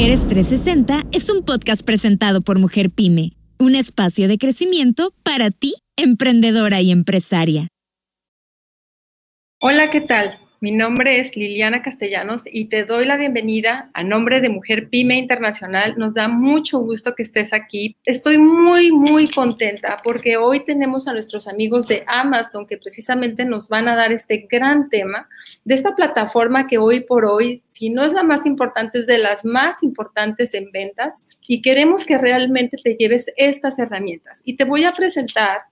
[0.00, 5.74] Mujeres 360 es un podcast presentado por Mujer Pyme, un espacio de crecimiento para ti,
[5.94, 7.68] emprendedora y empresaria.
[9.60, 10.38] Hola, ¿qué tal?
[10.62, 15.16] Mi nombre es Liliana Castellanos y te doy la bienvenida a nombre de Mujer Pyme
[15.16, 15.96] Internacional.
[15.96, 17.96] Nos da mucho gusto que estés aquí.
[18.04, 23.70] Estoy muy, muy contenta porque hoy tenemos a nuestros amigos de Amazon que precisamente nos
[23.70, 25.30] van a dar este gran tema
[25.64, 29.16] de esta plataforma que hoy por hoy, si no es la más importante, es de
[29.16, 34.42] las más importantes en ventas y queremos que realmente te lleves estas herramientas.
[34.44, 35.62] Y te voy a presentar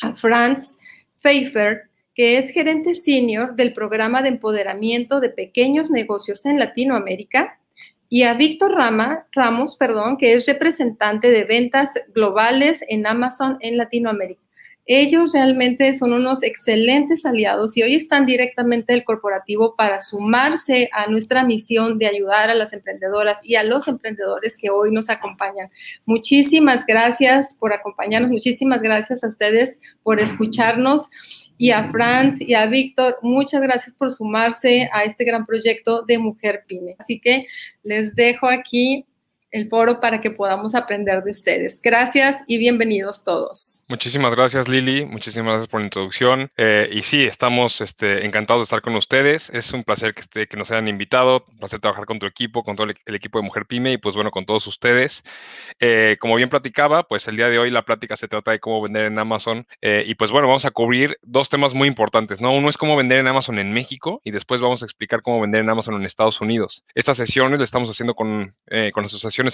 [0.00, 0.78] a Franz
[1.20, 1.88] Pfeiffer
[2.18, 7.60] que es gerente senior del programa de empoderamiento de pequeños negocios en Latinoamérica,
[8.08, 13.76] y a Víctor Rama, Ramos, perdón, que es representante de ventas globales en Amazon en
[13.76, 14.40] Latinoamérica.
[14.84, 21.06] Ellos realmente son unos excelentes aliados y hoy están directamente del corporativo para sumarse a
[21.06, 25.70] nuestra misión de ayudar a las emprendedoras y a los emprendedores que hoy nos acompañan.
[26.04, 31.10] Muchísimas gracias por acompañarnos, muchísimas gracias a ustedes por escucharnos
[31.58, 36.16] y a Franz y a Víctor, muchas gracias por sumarse a este gran proyecto de
[36.16, 36.94] Mujer Pyme.
[36.98, 37.46] Así que
[37.82, 39.04] les dejo aquí
[39.50, 41.80] el foro para que podamos aprender de ustedes.
[41.82, 43.84] Gracias y bienvenidos todos.
[43.88, 46.50] Muchísimas gracias Lili, muchísimas gracias por la introducción.
[46.56, 49.50] Eh, y sí, estamos este, encantados de estar con ustedes.
[49.50, 52.62] Es un placer que, este, que nos hayan invitado, un placer trabajar con tu equipo,
[52.62, 55.22] con todo el, equipo de Mujer Pyme y pues bueno, con todos ustedes.
[55.80, 58.82] Eh, como bien platicaba, pues el día de hoy la plática se trata de cómo
[58.82, 59.66] vender en Amazon.
[59.80, 62.52] Eh, y pues bueno, vamos a cubrir dos temas muy importantes, ¿no?
[62.52, 65.62] Uno es cómo vender en Amazon en México y después vamos a explicar cómo vender
[65.62, 66.84] en Amazon en Estados Unidos.
[66.94, 68.54] Estas sesiones las estamos haciendo con,
[68.92, 69.04] con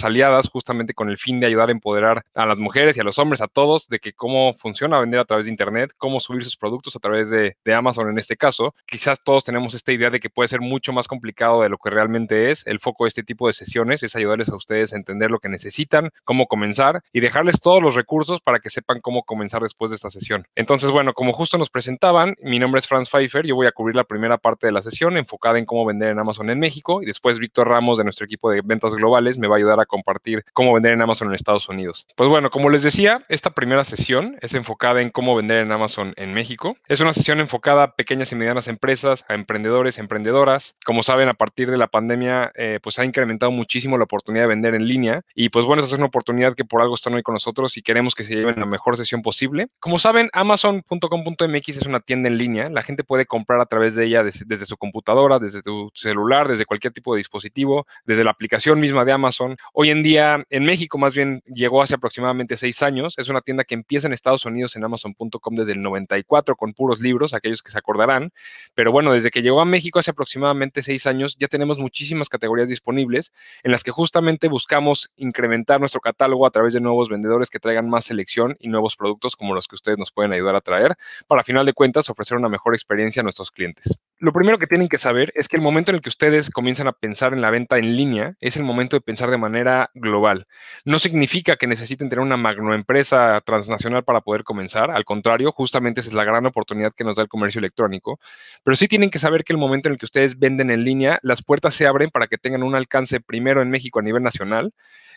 [0.03, 3.19] aliadas justamente con el fin de ayudar a empoderar a las mujeres y a los
[3.19, 6.57] hombres, a todos, de que cómo funciona vender a través de Internet, cómo subir sus
[6.57, 8.73] productos a través de, Amazon en este caso.
[8.87, 11.91] Quizás todos tenemos esta idea de que puede ser mucho más complicado de lo que
[11.91, 12.65] realmente es.
[12.67, 15.49] El foco de este tipo de sesiones es ayudarles a ustedes a entender lo que
[15.49, 19.97] necesitan, cómo comenzar y dejarles todos los recursos para que sepan cómo comenzar después de
[19.97, 20.47] esta sesión.
[20.55, 23.97] Entonces, bueno, como justo nos presentaban, mi nombre es Franz Pfeiffer, yo voy a cubrir
[23.97, 27.07] la primera parte de la sesión enfocada en cómo vender en Amazon en México y
[27.07, 30.45] después Víctor Ramos de nuestro equipo de ventas globales me va a ayudar a compartir
[30.53, 32.07] cómo vender en Amazon en Estados Unidos.
[32.17, 36.13] Pues bueno, como les decía, esta primera sesión es enfocada en cómo vender en Amazon
[36.17, 36.77] en México.
[36.89, 40.77] Es una sesión enfocada a pequeñas y medianas empresas, a emprendedores, emprendedoras.
[40.85, 44.49] Como saben, a partir de la pandemia, eh, pues ha incrementado muchísimo la oportunidad de
[44.49, 45.23] vender en línea.
[45.35, 48.15] Y pues bueno, es una oportunidad que por algo están hoy con nosotros y queremos
[48.15, 49.69] que se lleven la mejor sesión posible.
[49.81, 52.69] Como saben, amazon.com.mx es una tienda en línea.
[52.71, 56.49] La gente puede comprar a través de ella desde, desde su computadora, desde tu celular,
[56.49, 59.57] desde cualquier tipo de dispositivo, desde la aplicación misma de Amazon.
[59.73, 63.15] Hoy en día en México más bien llegó hace aproximadamente seis años.
[63.17, 67.01] Es una tienda que empieza en Estados Unidos en Amazon.com desde el 94 con puros
[67.01, 68.33] libros, aquellos que se acordarán.
[68.75, 72.69] Pero bueno, desde que llegó a México hace aproximadamente seis años ya tenemos muchísimas categorías
[72.69, 73.33] disponibles
[73.63, 77.89] en las que justamente buscamos incrementar nuestro catálogo a través de nuevos vendedores que traigan
[77.89, 80.95] más selección y nuevos productos como los que ustedes nos pueden ayudar a traer
[81.27, 83.99] para, a final de cuentas, ofrecer una mejor experiencia a nuestros clientes.
[84.19, 86.87] Lo primero que tienen que saber es que el momento en el que ustedes comienzan
[86.87, 89.54] a pensar en la venta en línea es el momento de pensar de manera
[89.95, 90.47] global.
[90.85, 96.11] No significa que necesiten tener una magnoempresa transnacional para poder comenzar, al contrario, justamente esa
[96.11, 98.19] es la gran oportunidad que nos da el comercio electrónico,
[98.65, 101.19] pero sí tienen que saber que el momento en el que ustedes venden en línea,
[101.23, 104.73] las puertas se abren para que tengan un alcance primero en México a nivel nacional,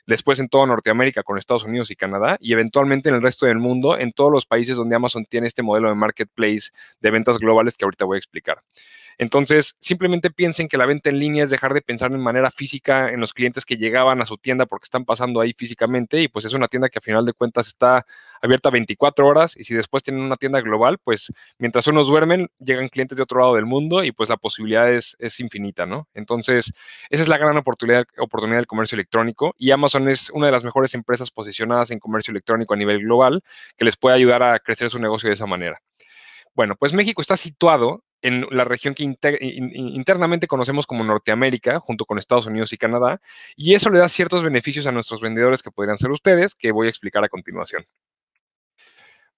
[0.06, 3.58] después en toda Norteamérica con Estados Unidos y Canadá y eventualmente en el resto del
[3.58, 6.70] mundo, en todos los países donde Amazon tiene este modelo de marketplace
[7.02, 8.64] de ventas globales que ahorita voy a explicar.
[9.20, 13.10] Entonces, simplemente piensen que la venta en línea es dejar de pensar en manera física
[13.10, 16.46] en los clientes que llegaban a su tienda porque están pasando ahí físicamente y pues
[16.46, 18.06] es una tienda que a final de cuentas está
[18.42, 22.90] abierta 24 horas y si después tienen una tienda global, pues mientras unos duermen, llegan
[22.90, 26.08] clientes de otro lado del mundo y pues la posibilidad es, infinita, ¿no?
[26.14, 26.74] Entonces,
[27.10, 30.64] esa es la gran oportunidad, oportunidad del comercio electrónico y Amazon es una de las
[30.64, 33.44] mejores empresas posicionadas en comercio electrónico a nivel global
[33.78, 35.80] que les puede ayudar a crecer su negocio de esa manera.
[36.56, 42.18] Bueno, pues México está situado en la región que internamente conocemos como Norteamérica, junto con
[42.18, 43.20] Estados Unidos y Canadá,
[43.56, 46.88] y eso le da ciertos beneficios a nuestros vendedores que podrían ser ustedes, que voy
[46.88, 47.84] a explicar a continuación.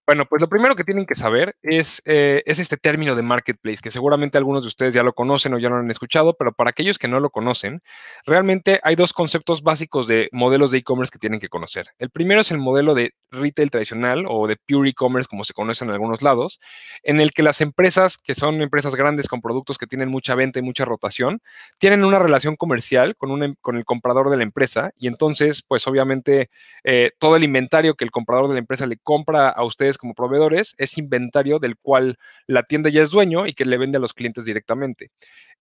[0.09, 3.77] Bueno, pues lo primero que tienen que saber es, eh, es, este término de marketplace,
[3.79, 6.71] que seguramente algunos de ustedes ya lo conocen o ya lo han escuchado, pero para
[6.71, 7.83] aquellos que no lo conocen,
[8.25, 11.89] realmente hay dos conceptos básicos de modelos de e-commerce que tienen que conocer.
[11.99, 15.85] El primero es el modelo de retail tradicional o de pure e-commerce, como se conoce
[15.85, 16.59] en algunos lados,
[17.03, 20.57] en el que las empresas, que son empresas grandes con productos que tienen mucha venta
[20.57, 21.39] y mucha rotación,
[21.77, 26.49] tienen una relación comercial con, em, el comprador de la empresa y entonces, pues obviamente,
[26.83, 30.15] eh, todo el inventario que el comprador de la empresa le compra a ustedes como
[30.15, 32.17] proveedores es inventario del cual
[32.47, 35.11] la tienda ya es dueño y que le vende a los clientes directamente.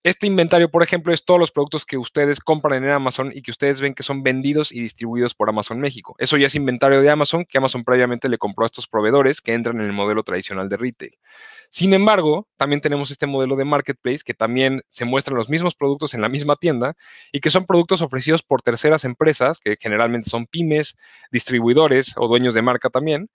[0.05, 3.51] Este inventario, por ejemplo, es todos los productos que ustedes compran en Amazon y que
[3.51, 6.15] ustedes ven que son vendidos y distribuidos por Amazon México.
[6.19, 9.55] Eso ya es inventario de Amazon que Amazon previamente le compró a estos proveedores que
[9.55, 11.19] entran en el modelo tradicional de retail.
[11.71, 16.15] Sin embargo, también tenemos este modelo de marketplace que también se muestran los mismos productos
[16.15, 16.95] en la misma tienda
[17.33, 20.97] y que son productos ofrecidos por terceras empresas, que generalmente son pymes,
[21.31, 23.31] distribuidores o dueños de marca también,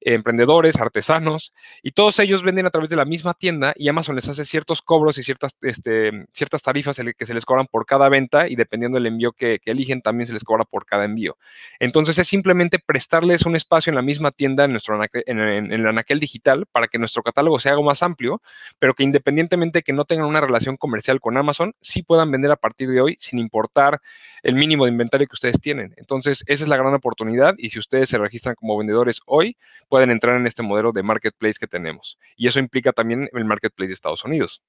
[0.00, 1.52] emprendedores, artesanos,
[1.82, 4.82] y todos ellos venden a través de la misma tienda y Amazon les hace ciertos
[4.82, 8.96] cobros y ciertas, este, ciertas tarifas que se les cobran por cada venta y dependiendo
[8.96, 11.36] del envío que, eligen, también se les cobra por cada envío.
[11.80, 15.86] Entonces es simplemente prestarles un espacio en la misma tienda en, nuestro, en, en el
[15.86, 18.42] anaquel digital para que nuestro catálogo sea más amplio,
[18.78, 22.50] pero que independientemente de que no tengan una relación comercial con Amazon, sí puedan vender
[22.50, 24.00] a partir de hoy sin importar
[24.42, 25.94] el mínimo de inventario que ustedes tienen.
[25.96, 29.56] Entonces, esa es la gran oportunidad y si ustedes se registran como vendedores hoy,
[29.88, 32.18] pueden entrar en este modelo de marketplace que tenemos.
[32.36, 34.62] Y eso implica también el marketplace de Estados Unidos.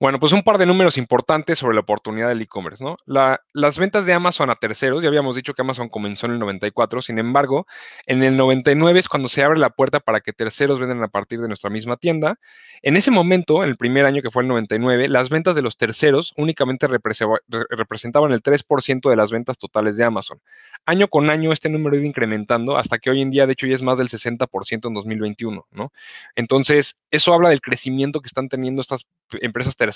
[0.00, 2.96] Bueno, pues un par de números importantes sobre la oportunidad del e-commerce, ¿no?
[3.06, 7.00] las ventas de Amazon a terceros, ya habíamos dicho que Amazon comenzó en el 94,
[7.00, 7.66] sin embargo,
[8.06, 11.40] en el 99 es cuando se abre la puerta para que terceros vendan a partir
[11.40, 12.38] de nuestra misma tienda.
[12.82, 15.76] En ese momento, en el primer año que fue el 99, las ventas de los
[15.76, 20.40] terceros únicamente representaban el 3% de las ventas totales de Amazon.
[20.84, 23.66] Año con año este número ha ido incrementando hasta que hoy en día, de hecho,
[23.66, 25.92] ya es más del 60% en 2021, ¿no?
[26.34, 29.06] Entonces, eso habla del crecimiento que están teniendo estas
[29.40, 29.93] empresas terceras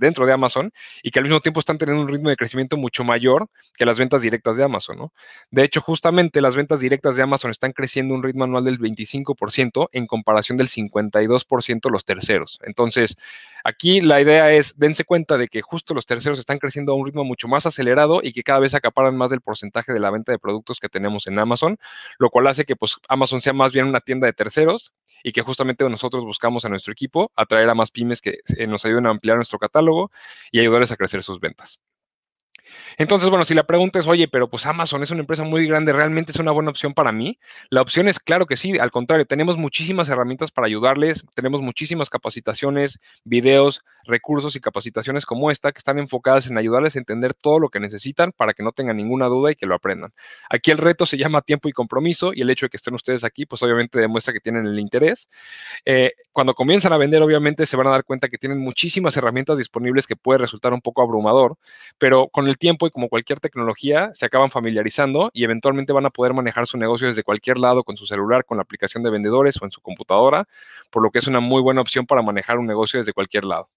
[0.00, 0.72] dentro de Amazon
[1.02, 3.98] y que al mismo tiempo están teniendo un ritmo de crecimiento mucho mayor que las
[3.98, 5.12] ventas directas de Amazon, ¿no?
[5.50, 9.88] De hecho, justamente las ventas directas de Amazon están creciendo un ritmo anual del 25%
[9.92, 12.58] en comparación del 52% los terceros.
[12.62, 13.16] Entonces,
[13.64, 17.06] aquí la idea es, dense cuenta de que justo los terceros están creciendo a un
[17.06, 20.32] ritmo mucho más acelerado y que cada vez acaparan más del porcentaje de la venta
[20.32, 21.78] de productos que tenemos en Amazon,
[22.18, 24.92] lo cual hace que pues Amazon sea más bien una tienda de terceros
[25.22, 28.84] y que justamente nosotros buscamos a nuestro equipo atraer a más pymes que eh, nos
[28.84, 30.10] ayuden a ampliar nuestro catálogo
[30.50, 31.78] y ayudarles a crecer sus ventas.
[32.96, 35.92] Entonces, bueno, si la pregunta es, oye, pero pues Amazon es una empresa muy grande,
[35.92, 37.38] ¿realmente es una buena opción para mí?
[37.70, 42.10] La opción es claro que sí, al contrario, tenemos muchísimas herramientas para ayudarles, tenemos muchísimas
[42.10, 47.58] capacitaciones, videos, recursos y capacitaciones como esta que están enfocadas en ayudarles a entender todo
[47.58, 50.12] lo que necesitan para que no tengan ninguna duda y que lo aprendan.
[50.50, 53.24] Aquí el reto se llama tiempo y compromiso y el hecho de que estén ustedes
[53.24, 55.28] aquí, pues obviamente demuestra que tienen el interés.
[55.84, 59.58] Eh, cuando comienzan a vender, obviamente se van a dar cuenta que tienen muchísimas herramientas
[59.58, 61.56] disponibles que puede resultar un poco abrumador,
[61.98, 66.10] pero con el tiempo y como cualquier tecnología, se acaban familiarizando y eventualmente van a
[66.10, 69.60] poder manejar su negocio desde cualquier lado con su celular, con la aplicación de vendedores
[69.60, 70.46] o en su computadora,
[70.90, 73.68] por lo que es una muy buena opción para manejar un negocio desde cualquier lado.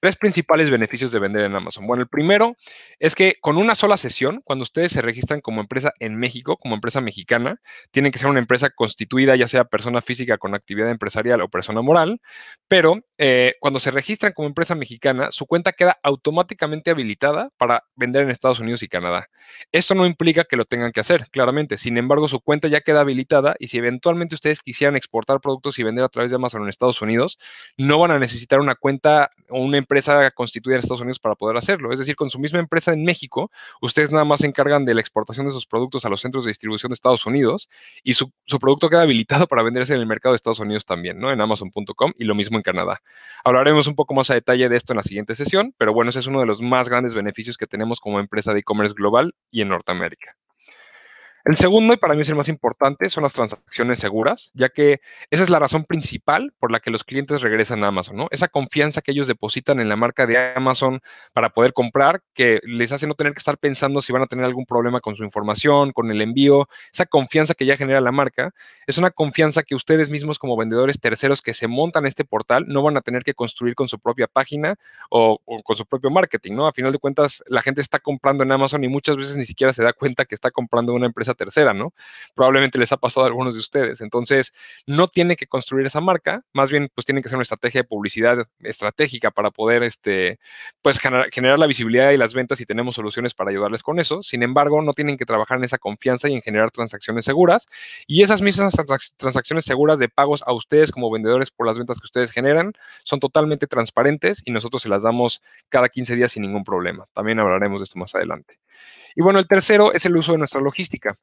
[0.00, 1.86] Tres principales beneficios de vender en Amazon.
[1.86, 2.56] Bueno, el primero
[2.98, 6.74] es que con una sola sesión, cuando ustedes se registran como empresa en México, como
[6.74, 7.60] empresa mexicana,
[7.90, 11.82] tienen que ser una empresa constituida, ya sea persona física con actividad empresarial o persona
[11.82, 12.20] moral,
[12.68, 18.22] pero eh, cuando se registran como empresa mexicana, su cuenta queda automáticamente habilitada para vender
[18.22, 19.28] en Estados Unidos y Canadá.
[19.72, 21.78] Esto no implica que lo tengan que hacer, claramente.
[21.78, 25.82] Sin embargo, su cuenta ya queda habilitada y si eventualmente ustedes quisieran exportar productos y
[25.82, 27.38] vender a través de Amazon en Estados Unidos,
[27.76, 31.56] no van a necesitar una cuenta o una empresa constituida en Estados Unidos para poder
[31.56, 31.92] hacerlo.
[31.92, 33.50] Es decir, con su misma empresa en México,
[33.80, 36.50] ustedes nada más se encargan de la exportación de sus productos a los centros de
[36.50, 37.68] distribución de Estados Unidos
[38.02, 41.30] y su, producto queda habilitado para venderse en el mercado de Estados Unidos también, ¿no?
[41.30, 43.00] En Amazon.com y lo mismo en Canadá.
[43.44, 46.20] Hablaremos un poco más a detalle de esto en la siguiente sesión, pero bueno, ese
[46.20, 49.62] es uno de los más grandes beneficios que tenemos como empresa de e-commerce global y
[49.62, 50.36] en Norteamérica.
[51.44, 55.00] El segundo, y para mí es el más importante, son las transacciones seguras, ya que
[55.30, 58.28] esa es la razón principal por la que los clientes regresan a Amazon, ¿no?
[58.30, 61.00] Esa confianza que ellos depositan en la marca de Amazon
[61.32, 64.44] para poder comprar, que les hace no tener que estar pensando si van a tener
[64.44, 68.52] algún problema con su información, con el envío, esa confianza que ya genera la marca,
[68.86, 72.82] es una confianza que ustedes mismos como vendedores terceros que se montan este portal no
[72.82, 74.76] van a tener que construir con su propia página
[75.08, 76.66] o, con su propio marketing, ¿no?
[76.66, 79.72] A final de cuentas, la gente está comprando en Amazon y muchas veces ni siquiera
[79.72, 81.92] se da cuenta que está comprando una empresa tercera, ¿no?
[82.34, 84.00] Probablemente les ha pasado a algunos de ustedes.
[84.00, 84.52] Entonces,
[84.86, 87.88] no tiene que construir esa marca, más bien, pues tienen que hacer una estrategia de
[87.88, 90.38] publicidad estratégica para poder, este,
[90.82, 94.22] pues generar, la visibilidad y las ventas y tenemos soluciones para ayudarles con eso.
[94.22, 97.66] Sin embargo, no tienen que trabajar en esa confianza y en generar transacciones seguras.
[98.06, 98.74] Y esas mismas
[99.16, 102.72] transacciones seguras de pagos a ustedes como vendedores por las ventas que ustedes generan
[103.04, 107.06] son totalmente transparentes y nosotros se las damos cada 15 días sin ningún problema.
[107.12, 108.58] También hablaremos de esto más adelante.
[109.14, 111.14] Y bueno, el tercero es el uso de nuestra logística.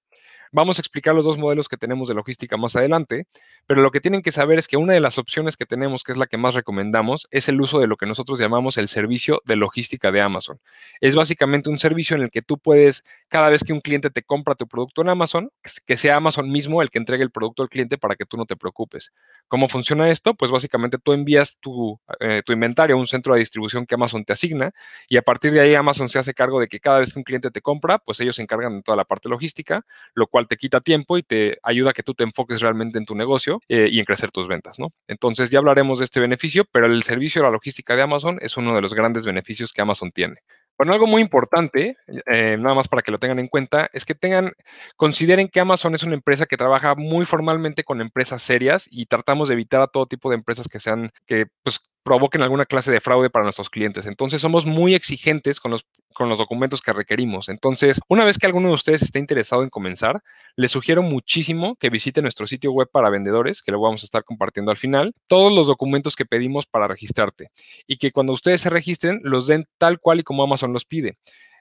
[0.51, 3.25] Vamos a explicar los dos modelos que tenemos de logística más adelante,
[3.65, 6.11] pero lo que tienen que saber es que una de las opciones que tenemos, que
[6.11, 9.41] es la que más recomendamos, es el uso de lo que nosotros llamamos el servicio
[9.45, 10.59] de logística de Amazon.
[11.01, 14.23] Es básicamente un servicio en el que tú puedes, cada vez que un cliente te
[14.23, 15.51] compra tu producto en Amazon,
[15.85, 18.45] que sea Amazon mismo el que entregue el producto al cliente para que tú no
[18.45, 19.11] te preocupes.
[19.47, 20.33] ¿Cómo funciona esto?
[20.33, 24.23] Pues básicamente tú envías tu, eh, tu inventario a un centro de distribución que Amazon
[24.23, 24.71] te asigna
[25.07, 27.23] y a partir de ahí Amazon se hace cargo de que cada vez que un
[27.23, 30.57] cliente te compra, pues ellos se encargan de toda la parte logística, lo cual te
[30.57, 33.87] quita tiempo y te ayuda a que tú te enfoques realmente en tu negocio eh,
[33.91, 34.89] y en crecer tus ventas, ¿no?
[35.07, 38.57] Entonces ya hablaremos de este beneficio, pero el servicio de la logística de Amazon es
[38.57, 40.35] uno de los grandes beneficios que Amazon tiene.
[40.77, 44.13] Bueno, algo muy importante, eh, nada más para que lo tengan en cuenta, es que
[44.13, 44.51] tengan,
[44.95, 49.47] consideren que Amazon es una empresa que trabaja muy formalmente con empresas serias y tratamos
[49.47, 53.01] de evitar a todo tipo de empresas que sean, que pues provoquen alguna clase de
[53.01, 54.05] fraude para nuestros clientes.
[54.05, 57.49] Entonces, somos muy exigentes con los, con los documentos que requerimos.
[57.49, 60.21] Entonces, una vez que alguno de ustedes esté interesado en comenzar,
[60.55, 64.23] les sugiero muchísimo que visite nuestro sitio web para vendedores, que lo vamos a estar
[64.23, 67.49] compartiendo al final, todos los documentos que pedimos para registrarte
[67.87, 71.17] y que cuando ustedes se registren los den tal cual y como Amazon los pide.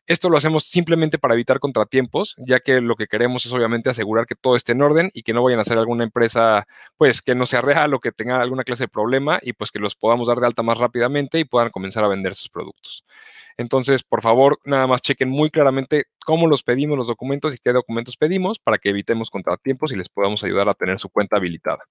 [0.06, 4.26] Esto lo hacemos simplemente para evitar contratiempos, ya que lo que queremos es obviamente asegurar
[4.26, 7.34] que todo esté en orden y que no vayan a ser alguna empresa, pues, que
[7.34, 10.28] no sea real o que tenga alguna clase de problema y pues que los podamos
[10.28, 13.04] dar de alta más rápidamente y puedan comenzar a vender sus productos.
[13.56, 17.72] Entonces, por favor, nada más chequen muy claramente cómo los pedimos los documentos y qué
[17.72, 21.84] documentos pedimos para que evitemos contratiempos y les podamos ayudar a tener su cuenta habilitada.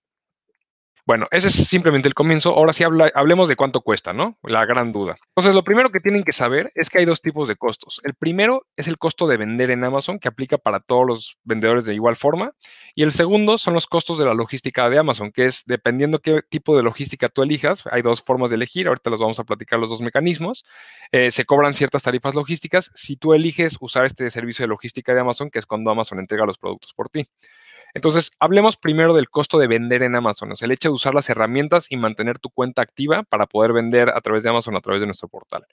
[1.07, 2.55] Bueno, ese es simplemente el comienzo.
[2.55, 4.39] Ahora sí hablemos de cuánto cuesta, ¿no?
[4.41, 5.15] La gran duda.
[5.35, 8.01] Entonces, lo primero que tienen que saber es que hay dos tipos de costos.
[8.03, 11.85] El primero es el costo de vender en Amazon, que aplica para todos los vendedores
[11.85, 12.53] de igual forma.
[12.95, 16.41] Y el segundo son los costos de la logística de Amazon, que es dependiendo qué
[16.41, 17.83] tipo de logística tú elijas.
[17.91, 18.87] Hay dos formas de elegir.
[18.87, 20.65] Ahorita los vamos a platicar los dos mecanismos.
[21.11, 25.19] Eh, se cobran ciertas tarifas logísticas si tú eliges usar este servicio de logística de
[25.19, 27.25] Amazon, que es cuando Amazon entrega los productos por ti.
[27.95, 31.15] Entonces, hablemos primero del costo de vender en Amazon, o sea, el hecho de usar
[31.15, 34.81] las herramientas y mantener tu cuenta activa para poder vender a través de Amazon, a
[34.81, 35.65] través de nuestro portal.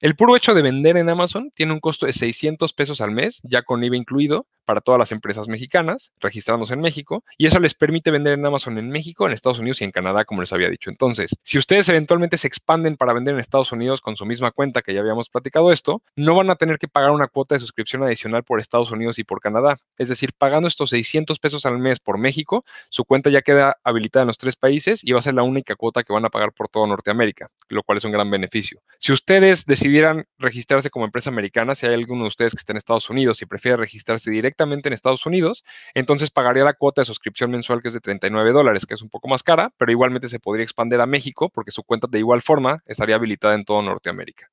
[0.00, 3.40] El puro hecho de vender en Amazon tiene un costo de 600 pesos al mes,
[3.44, 7.74] ya con IVA incluido, para todas las empresas mexicanas, registrándose en México, y eso les
[7.74, 10.70] permite vender en Amazon en México, en Estados Unidos y en Canadá, como les había
[10.70, 10.90] dicho.
[10.90, 14.82] Entonces, si ustedes eventualmente se expanden para vender en Estados Unidos con su misma cuenta,
[14.82, 18.02] que ya habíamos platicado esto, no van a tener que pagar una cuota de suscripción
[18.02, 19.78] adicional por Estados Unidos y por Canadá.
[19.98, 24.22] Es decir, pagando estos 600 pesos al mes por México, su cuenta ya queda habilitada
[24.22, 26.52] en los tres países y va a ser la única cuota que van a pagar
[26.52, 28.80] por toda Norteamérica, lo cual es un gran beneficio.
[28.98, 32.78] Si ustedes decidieran registrarse como empresa americana, si hay alguno de ustedes que está en
[32.78, 37.50] Estados Unidos y prefiere registrarse directamente en Estados Unidos, entonces pagaría la cuota de suscripción
[37.50, 40.38] mensual que es de 39 dólares, que es un poco más cara, pero igualmente se
[40.38, 44.48] podría expandir a México porque su cuenta de igual forma estaría habilitada en todo Norteamérica.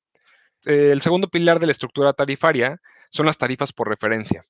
[0.64, 2.80] el segundo pilar de la estructura tarifaria
[3.10, 4.42] son las tarifas por referencia.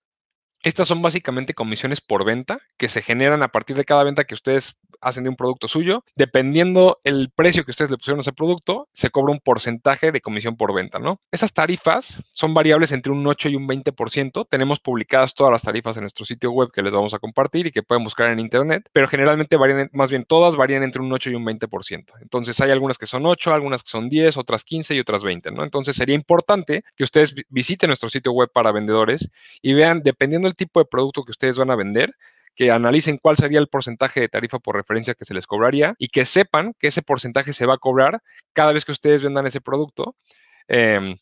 [0.62, 4.34] Estas son básicamente comisiones por venta que se generan a partir de cada venta que
[4.34, 6.04] ustedes hacen de un producto suyo.
[6.16, 10.20] Dependiendo el precio que ustedes le pusieron a ese producto, se cobra un porcentaje de
[10.20, 11.18] comisión por venta, ¿no?
[11.30, 14.46] Esas tarifas son variables entre un 8 y un 20%.
[14.50, 17.70] Tenemos publicadas todas las tarifas en nuestro sitio web que les vamos a compartir y
[17.70, 21.30] que pueden buscar en internet, pero generalmente varían, más bien todas varían entre un 8
[21.30, 22.12] y un 20%.
[22.20, 25.52] Entonces hay algunas que son 8, algunas que son 10, otras 15 y otras 20,
[25.52, 25.64] ¿no?
[25.64, 29.30] Entonces sería importante que ustedes visiten nuestro sitio web para vendedores
[29.62, 32.10] y vean, dependiendo el tipo de producto que ustedes van a vender,
[32.54, 36.08] que analicen cuál sería el porcentaje de tarifa por referencia que se les cobraría y
[36.08, 38.20] que sepan que ese porcentaje se va a cobrar
[38.52, 40.16] cada vez que ustedes vendan ese producto.
[40.68, 41.16] Em,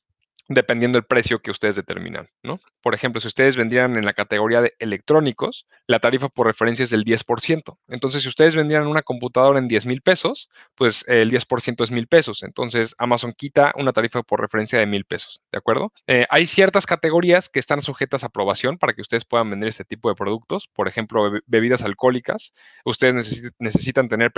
[0.48, 2.58] dependiendo del precio que ustedes determinan, ¿no?
[2.80, 6.90] Por ejemplo, si ustedes vendieran en la categoría de electrónicos, la tarifa por referencia es
[6.90, 7.78] del 10%.
[7.88, 12.06] Entonces, si ustedes vendieran una computadora en 10 mil pesos, pues el 10% es mil
[12.06, 12.42] pesos.
[12.42, 15.92] Entonces, Amazon quita una tarifa por referencia de mil pesos, ¿de acuerdo?
[16.06, 19.84] Eh, hay ciertas categorías que están sujetas a aprobación para que ustedes puedan vender este
[19.84, 20.68] tipo de productos.
[20.68, 22.54] Por ejemplo, bebidas alcohólicas.
[22.86, 24.32] Ustedes necesitan tener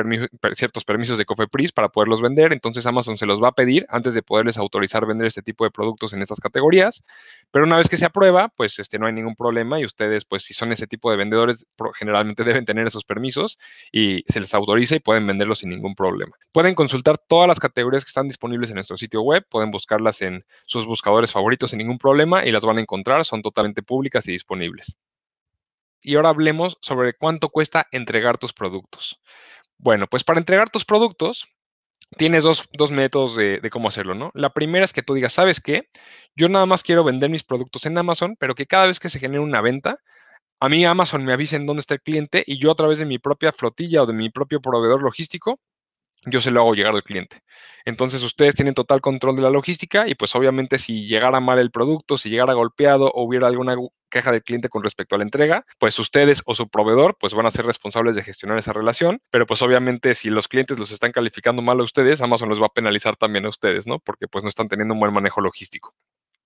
[0.55, 2.52] ciertos permisos de COFEPRIS para poderlos vender.
[2.52, 5.71] Entonces, Amazon se los va a pedir antes de poderles autorizar vender este tipo de
[5.71, 7.02] productos en estas categorías,
[7.50, 10.42] pero una vez que se aprueba, pues este, no hay ningún problema y ustedes, pues
[10.45, 13.59] si son ese tipo de vendedores, generalmente deben tener esos permisos
[13.92, 16.37] y se les autoriza y pueden venderlos sin ningún problema.
[16.52, 20.45] Pueden consultar todas las categorías que están disponibles en nuestro sitio web, pueden buscarlas en
[20.66, 24.33] sus buscadores favoritos sin ningún problema y las van a encontrar, son totalmente públicas y
[24.33, 24.97] disponibles.
[26.02, 29.21] Y ahora hablemos sobre cuánto cuesta entregar tus productos.
[29.76, 31.49] Bueno, pues para entregar tus productos,
[32.17, 34.31] tienes dos, métodos de, cómo hacerlo, ¿no?
[34.35, 35.88] La primera es que tú digas, ¿sabes qué?
[36.37, 39.19] Yo nada más quiero vender mis productos en Amazon, pero que cada vez que se
[39.19, 39.97] genere una venta,
[40.61, 43.07] a mí Amazon me avise en dónde está el cliente y yo a través de
[43.07, 45.61] mi propia flotilla o de mi propio proveedor logístico,
[46.26, 47.40] yo se lo hago llegar al cliente.
[47.85, 51.71] Entonces ustedes tienen total control de la logística y pues obviamente si llegara mal el
[51.71, 53.75] producto, si llegara golpeado o hubiera alguna
[54.11, 57.47] queja del cliente con respecto a la entrega, pues ustedes o su proveedor pues van
[57.47, 61.12] a ser responsables de gestionar esa relación, pero pues obviamente si los clientes los están
[61.12, 63.99] calificando mal a ustedes, Amazon los va a penalizar también a ustedes, ¿no?
[64.00, 65.95] Porque pues no están teniendo un buen manejo logístico.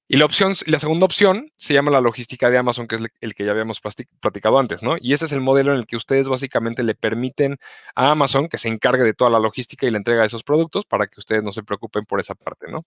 [0.07, 3.35] Y la opción, la segunda opción se llama la logística de Amazon, que es el
[3.35, 3.81] que ya habíamos
[4.21, 4.97] platicado antes, ¿no?
[5.01, 7.57] Y ese es el modelo en el que ustedes básicamente le permiten
[7.95, 10.85] a Amazon que se encargue de toda la logística y la entrega de esos productos
[10.85, 12.85] para que ustedes no se preocupen por esa parte, ¿no?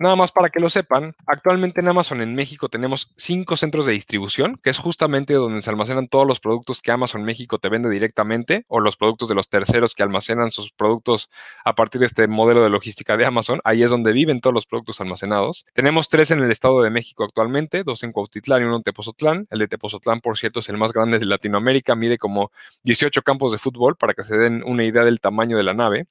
[0.00, 3.94] Nada más para que lo sepan, actualmente en Amazon en México tenemos cinco centros de
[3.94, 7.90] distribución, que es justamente donde se almacenan todos los productos que Amazon México te vende
[7.90, 11.30] directamente o los productos de los terceros que almacenan sus productos
[11.64, 13.60] a partir de este modelo de logística de Amazon.
[13.64, 15.66] Ahí es donde viven todos los productos almacenados.
[15.72, 19.48] Tenemos tres en el Estado de México actualmente, dos en Cuautitlán y uno en Tepozotlán.
[19.50, 22.52] El de Tepozotlán, por cierto, es el más grande de Latinoamérica, mide como
[22.84, 26.06] 18 campos de fútbol para que se den una idea del tamaño de la nave.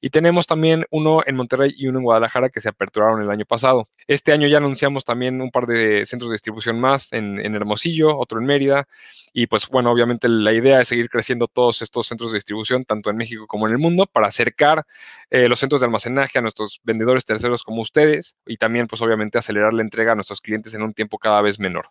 [0.00, 3.44] Y tenemos también uno en Monterrey y uno en Guadalajara que se aperturaron el año
[3.44, 3.86] pasado.
[4.06, 8.38] Este año ya anunciamos también un par de centros de distribución más en, Hermosillo, otro
[8.38, 8.86] en Mérida.
[9.32, 13.10] Y pues bueno, obviamente la idea es seguir creciendo todos estos centros de distribución, tanto
[13.10, 14.84] en México como en el mundo, para acercar
[15.30, 19.38] eh, los centros de almacenaje a nuestros vendedores terceros como ustedes y también pues obviamente
[19.38, 21.86] acelerar la entrega a nuestros clientes en un tiempo cada vez menor.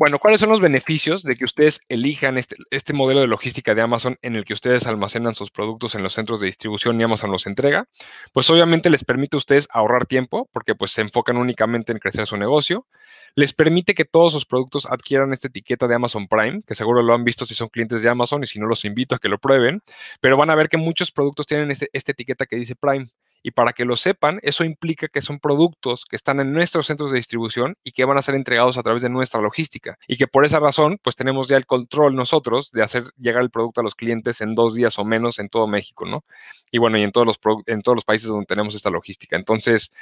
[0.00, 3.82] Bueno, ¿cuáles son los beneficios de que ustedes elijan este, este, modelo de logística de
[3.82, 7.30] Amazon en el que ustedes almacenan sus productos en los centros de distribución y Amazon
[7.30, 7.84] los entrega?
[8.32, 12.26] Pues obviamente les permite a ustedes ahorrar tiempo porque pues se enfocan únicamente en crecer
[12.26, 12.86] su negocio.
[13.34, 17.12] Les permite que todos sus productos adquieran esta etiqueta de Amazon Prime, que seguro lo
[17.12, 19.36] han visto si son clientes de Amazon y si no los invito a que lo
[19.36, 19.82] prueben,
[20.22, 23.04] pero van a ver que muchos productos tienen este, esta etiqueta que dice Prime.
[23.42, 27.10] Y para que lo sepan, eso implica que son productos que están en nuestros centros
[27.10, 29.98] de distribución y que van a ser entregados a través de nuestra logística.
[30.06, 33.50] Y que por esa razón, pues tenemos ya el control nosotros de hacer llegar el
[33.50, 36.24] producto a los clientes en dos días o menos en todo México, ¿no?
[36.70, 39.36] Y bueno, y en todos los, en todos los países donde tenemos esta logística.
[39.36, 39.92] Entonces,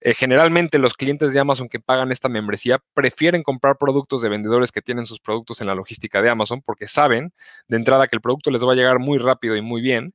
[0.00, 4.72] eh, generalmente los clientes de Amazon que pagan esta membresía prefieren comprar productos de vendedores
[4.72, 7.32] que tienen sus productos en la logística de Amazon porque saben
[7.68, 10.14] de entrada que el producto les va a llegar muy rápido y muy bien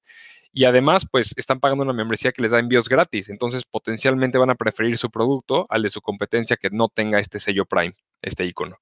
[0.54, 3.30] y además, pues están pagando una membresía que les da envíos gratis.
[3.30, 7.40] Entonces, potencialmente van a preferir su producto al de su competencia que no tenga este
[7.40, 8.78] sello Prime, este icono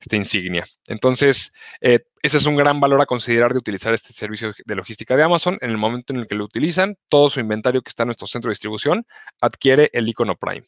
[0.00, 0.64] esta insignia.
[0.86, 5.16] Entonces, eh, ese es un gran valor a considerar de utilizar este servicio de logística
[5.16, 5.58] de Amazon.
[5.60, 8.26] En el momento en el que lo utilizan, todo su inventario que está en nuestro
[8.26, 9.06] centro de distribución
[9.40, 10.64] adquiere el icono Prime.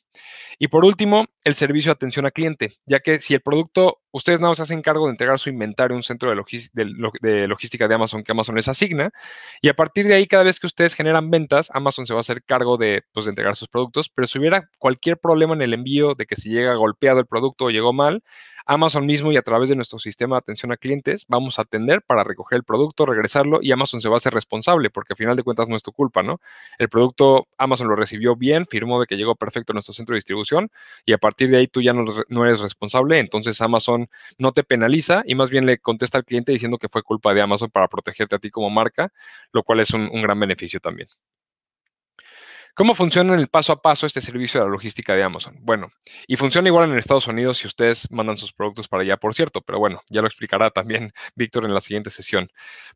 [0.60, 4.38] Y por último, el servicio de atención al cliente, ya que si el producto, ustedes
[4.38, 8.22] nada más hacen cargo de entregar su inventario a un centro de, logística de Amazon
[8.22, 9.10] que Amazon les asigna,
[9.60, 12.20] y a partir de ahí, cada vez que ustedes generan ventas, Amazon se va a
[12.20, 15.74] hacer cargo de, pues, de entregar sus productos, pero si hubiera cualquier problema en el
[15.74, 18.22] envío de que si llega golpeado el producto o llegó mal,
[18.68, 22.02] Amazon mismo y a través de nuestro sistema de atención a clientes vamos a atender
[22.02, 25.36] para recoger el producto, regresarlo y Amazon se va a hacer responsable porque al final
[25.36, 26.40] de cuentas no es tu culpa, ¿no?
[26.78, 30.18] El producto Amazon lo recibió bien, firmó de que llegó perfecto a nuestro centro de
[30.18, 30.70] distribución
[31.06, 34.64] y a partir de ahí tú ya no, no eres responsable, entonces Amazon no te
[34.64, 37.88] penaliza y más bien le contesta al cliente diciendo que fue culpa de Amazon para
[37.88, 39.10] protegerte a ti como marca,
[39.52, 41.08] lo cual es un gran beneficio también.
[42.78, 45.56] ¿Cómo funciona en el paso a paso este servicio de la logística de Amazon?
[45.62, 45.88] Bueno,
[46.28, 49.62] y funciona igual en Estados Unidos si ustedes mandan sus productos para allá, por cierto,
[49.62, 50.70] pero bueno, ya lo explicará
[51.10, 52.48] también Víctor en la siguiente sesión.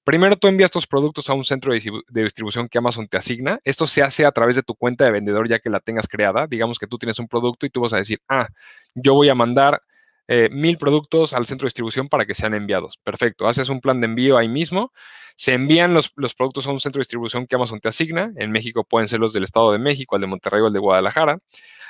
[0.05, 3.59] Primero tú envías tus productos a un centro de distribución que Amazon te asigna.
[3.65, 6.47] Esto se hace a través de tu cuenta de vendedor ya que la tengas creada.
[6.47, 8.47] Digamos que tú tienes un producto y tú vas a decir, ah,
[8.95, 9.81] yo voy a mandar
[10.29, 12.99] eh, mil productos al centro de distribución para que sean enviados.
[13.03, 14.93] Perfecto, haces un plan de envío ahí mismo,
[15.37, 18.33] se envían los, productos a un centro de distribución que Amazon te asigna.
[18.37, 20.79] En México pueden ser los del Estado de México, el de Monterrey o el de
[20.79, 21.39] Guadalajara.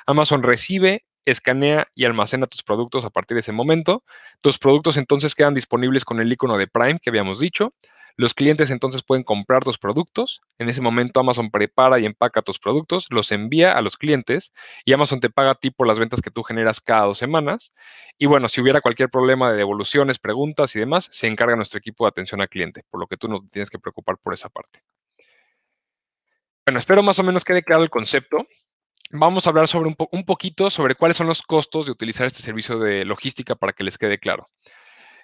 [0.07, 4.05] Amazon recibe, escanea y almacena tus productos a partir de ese momento.
[4.40, 7.75] Tus productos entonces quedan disponibles con el icono de Prime que habíamos dicho.
[8.16, 10.40] Los clientes entonces pueden comprar tus productos.
[10.59, 14.53] En ese momento Amazon prepara y empaca tus productos, los envía a los clientes
[14.85, 17.72] y Amazon te paga a ti por las ventas que tú generas cada dos semanas.
[18.18, 22.05] Y bueno, si hubiera cualquier problema de devoluciones, preguntas y demás, se encarga nuestro equipo
[22.05, 24.81] de atención al cliente, por lo que tú no tienes que preocupar por esa parte.
[26.66, 28.46] Bueno, espero más o menos quede claro el concepto.
[29.11, 32.42] Vamos a hablar sobre un, un poquito sobre cuáles son los costos de utilizar este
[32.42, 34.46] servicio de logística para que les quede claro.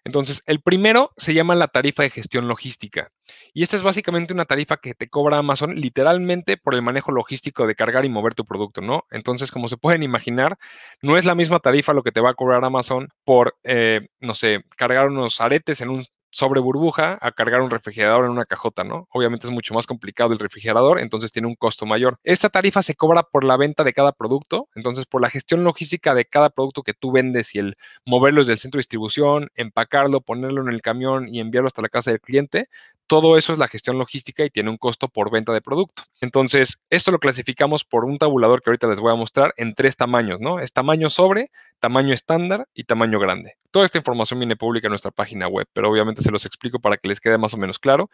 [0.08, 3.12] Entonces, el primero se llama la tarifa de gestión logística.
[3.52, 7.66] Y esta es básicamente una tarifa que te cobra Amazon literalmente por el manejo logístico
[7.66, 9.04] de cargar y mover tu producto, ¿no?
[9.10, 10.56] Entonces, como se pueden imaginar,
[11.02, 14.32] no es la misma tarifa lo que te va a cobrar Amazon por, eh, no
[14.32, 18.84] sé, cargar unos aretes en un sobre burbuja a cargar un refrigerador en una cajota,
[18.84, 19.08] ¿no?
[19.12, 22.18] Obviamente es mucho más complicado el refrigerador, entonces tiene un costo mayor.
[22.24, 26.14] Esta tarifa se cobra por la venta de cada producto, entonces por la gestión logística
[26.14, 30.20] de cada producto que tú vendes y el moverlo desde el centro de distribución, empacarlo,
[30.20, 32.68] ponerlo en el camión y enviarlo hasta la casa del cliente,
[33.08, 36.04] todo eso es la gestión logística y tiene un costo por venta de producto.
[36.20, 39.96] Entonces, esto lo clasificamos por un tabulador que ahorita les voy a mostrar en tres
[39.96, 40.60] tamaños, ¿no?
[40.60, 43.56] Es tamaño sobre, tamaño estándar y tamaño grande.
[43.70, 46.96] Toda esta información viene pública en nuestra página web, pero obviamente se los explico para
[46.96, 48.10] que les quede más o menos claro.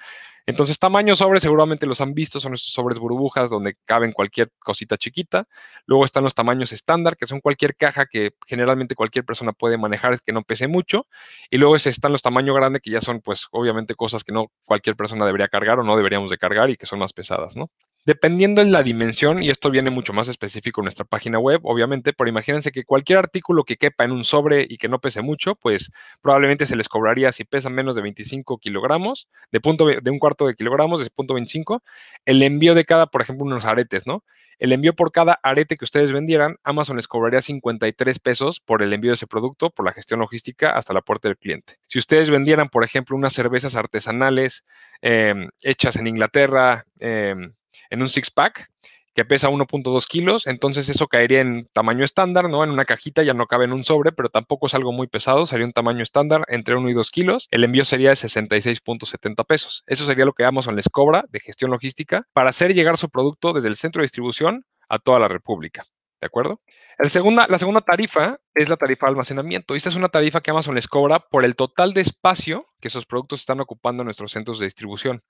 [0.47, 4.97] Entonces, tamaño sobre, seguramente los han visto, son estos sobres burbujas donde caben cualquier cosita
[4.97, 5.49] chiquita.
[5.87, 10.19] Luego están los tamaños estándar, que son cualquier caja que generalmente cualquier persona puede manejar,
[10.21, 11.07] que no pese mucho.
[11.51, 14.84] Y luego están los tamaño grande, que ya son, pues, obviamente cosas que no cualquier
[14.93, 17.71] persona debería cargar o no deberíamos de cargar y que son más pesadas, ¿no?
[18.07, 22.13] Dependiendo de la dimensión, y esto viene mucho más específico en nuestra página web, obviamente,
[22.13, 25.55] pero imagínense que cualquier artículo que quepa en un sobre y que no pese mucho,
[25.55, 25.91] pues
[26.21, 30.47] probablemente se les cobraría si pesa menos de 25 kilogramos, de, punto, de un cuarto
[30.47, 31.83] de kilogramos, de punto 25,
[32.27, 34.23] el envío de cada, por ejemplo, unos aretes, ¿no?
[34.59, 38.93] El envío por cada arete que ustedes vendieran, Amazon les cobraría 53 pesos por el
[38.93, 41.79] envío de ese producto, por la gestión logística hasta la puerta del cliente.
[41.89, 44.65] Si ustedes vendieran, por ejemplo, unas cervezas artesanales
[45.01, 47.55] em, hechas en Inglaterra, em,
[47.91, 48.69] en un six-pack
[49.15, 52.65] que pesa 1.2 kilos, entonces eso caería en tamaño estándar, ¿no?
[52.65, 55.47] En una cajita ya no cabe en un sobre, pero tampoco es algo muy pesado,
[55.47, 57.47] sería un tamaño estándar entre 1 y 2 kilos.
[57.53, 59.85] El envío sería de 66.70 pesos.
[59.87, 63.53] Eso sería lo que Amazon les cobra de gestión logística para hacer llegar su producto
[63.53, 65.85] desde el centro de distribución a toda la República.
[66.21, 66.61] ¿De acuerdo?
[66.99, 69.75] La segunda tarifa es la tarifa de almacenamiento.
[69.75, 73.07] Esta es una tarifa que Amazon les cobra por el total de espacio que esos
[73.07, 75.23] productos están ocupando en nuestros centros de distribución.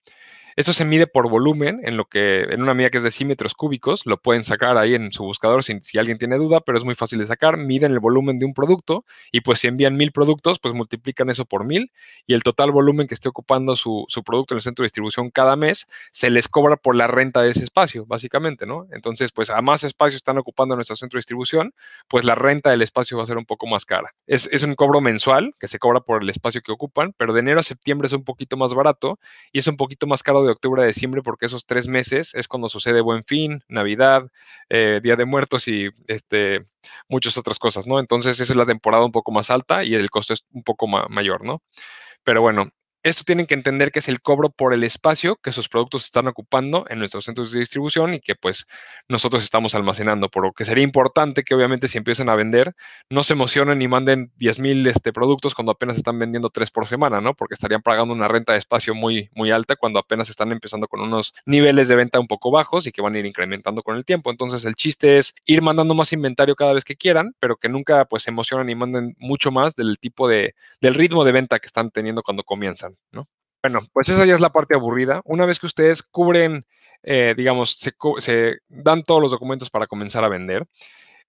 [0.57, 3.55] Eso se mide por volumen, en lo que, en una medida que es de decímetros
[3.55, 6.85] cúbicos, lo pueden sacar ahí en su buscador si, si, alguien tiene duda, pero es
[6.85, 7.57] muy fácil de sacar.
[7.57, 11.45] Miden el volumen de un producto y pues si envían mil productos, pues multiplican eso
[11.45, 11.93] por mil
[12.27, 15.31] y el total volumen que esté ocupando su, su producto en el centro de distribución
[15.31, 18.87] cada mes se les cobra por la renta de ese espacio, básicamente, ¿no?
[18.93, 21.73] Entonces, pues a más espacio están ocupando nuestro centro de distribución,
[22.09, 24.11] pues la renta del espacio va a ser un poco más cara.
[24.27, 27.41] Es, es un cobro mensual que se cobra por el espacio que ocupan, pero de
[27.41, 29.19] enero a septiembre es un poquito más barato
[29.53, 32.49] y es un poquito más caro de octubre a diciembre porque esos tres meses es
[32.49, 34.31] cuando sucede Buen Fin, Navidad,
[34.69, 36.63] eh, Día de Muertos y este,
[37.09, 37.99] muchas otras cosas, ¿no?
[37.99, 40.87] Entonces esa es la temporada un poco más alta y el costo es un poco
[40.87, 41.63] mayor, ¿no?
[42.25, 42.71] Pero bueno,
[43.05, 46.27] esto tienen que entender que es el cobro por el espacio que sus productos están
[46.27, 48.67] ocupando en nuestros centros de distribución y que pues
[49.09, 52.75] nosotros estamos almacenando, por lo que sería importante que obviamente si empiezan a vender,
[53.11, 56.87] no se emocionen y manden 10 mil este, productos cuando apenas están vendiendo tres por
[56.87, 57.35] semana, ¿no?
[57.35, 61.01] Porque estarían pagando una renta de espacio muy, muy alta cuando apenas están empezando con
[61.01, 64.07] unos niveles de venta un poco bajos y que van a ir incrementando con el
[64.07, 64.31] tiempo.
[64.31, 68.07] Entonces el chiste es ir mandando más inventario cada vez que quieran, pero que nunca
[68.07, 71.67] pues se emocionen y manden mucho más del tipo de, del ritmo de venta que
[71.67, 72.94] están teniendo cuando comienzan.
[73.13, 73.27] ¿No?
[73.63, 75.23] Bueno, pues esa ya es la parte aburrida.
[75.25, 76.67] Una vez que ustedes cubren,
[77.03, 77.79] eh, digamos,
[78.21, 80.67] se, dan todos los documentos para comenzar a vender,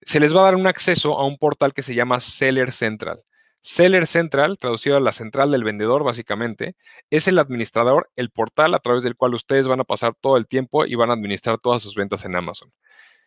[0.02, 3.22] se les va a dar un acceso a un portal que se llama Seller Central.
[3.62, 6.76] Seller Central, traducido a la central del vendedor, básicamente,
[7.10, 10.46] es el administrador, el portal a través del cual ustedes van a pasar todo el
[10.46, 12.70] tiempo y van a administrar todas sus ventas en Amazon.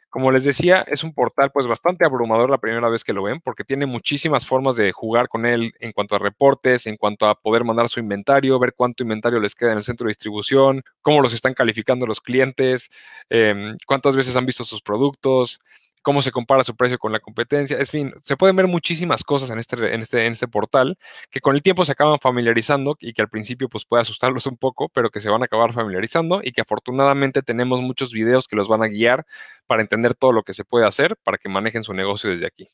[0.10, 3.41] Como les decía, es un portal pues bastante abrumador la primera vez que lo ven
[3.41, 7.36] porque tiene muchísimas formas de jugar con él en cuanto a reportes, en cuanto a
[7.39, 11.22] poder mandar su inventario, ver cuánto inventario les queda en el centro de distribución, cómo
[11.22, 12.89] los están calificando los clientes,
[13.30, 15.62] em, cuántas veces han visto sus productos,
[16.02, 17.78] cómo se compara su precio con la competencia.
[17.78, 20.98] En fin, se pueden ver muchísimas cosas en este, en este, en este portal
[21.30, 24.58] que con el tiempo se acaban familiarizando y que al principio pues puede asustarlos un
[24.58, 28.56] poco, pero que se van a acabar familiarizando y que afortunadamente tenemos muchos videos que
[28.56, 29.26] los van a guiar
[29.68, 32.68] para entender todo lo que se puede hacer para que manejen su negocio desde aquí.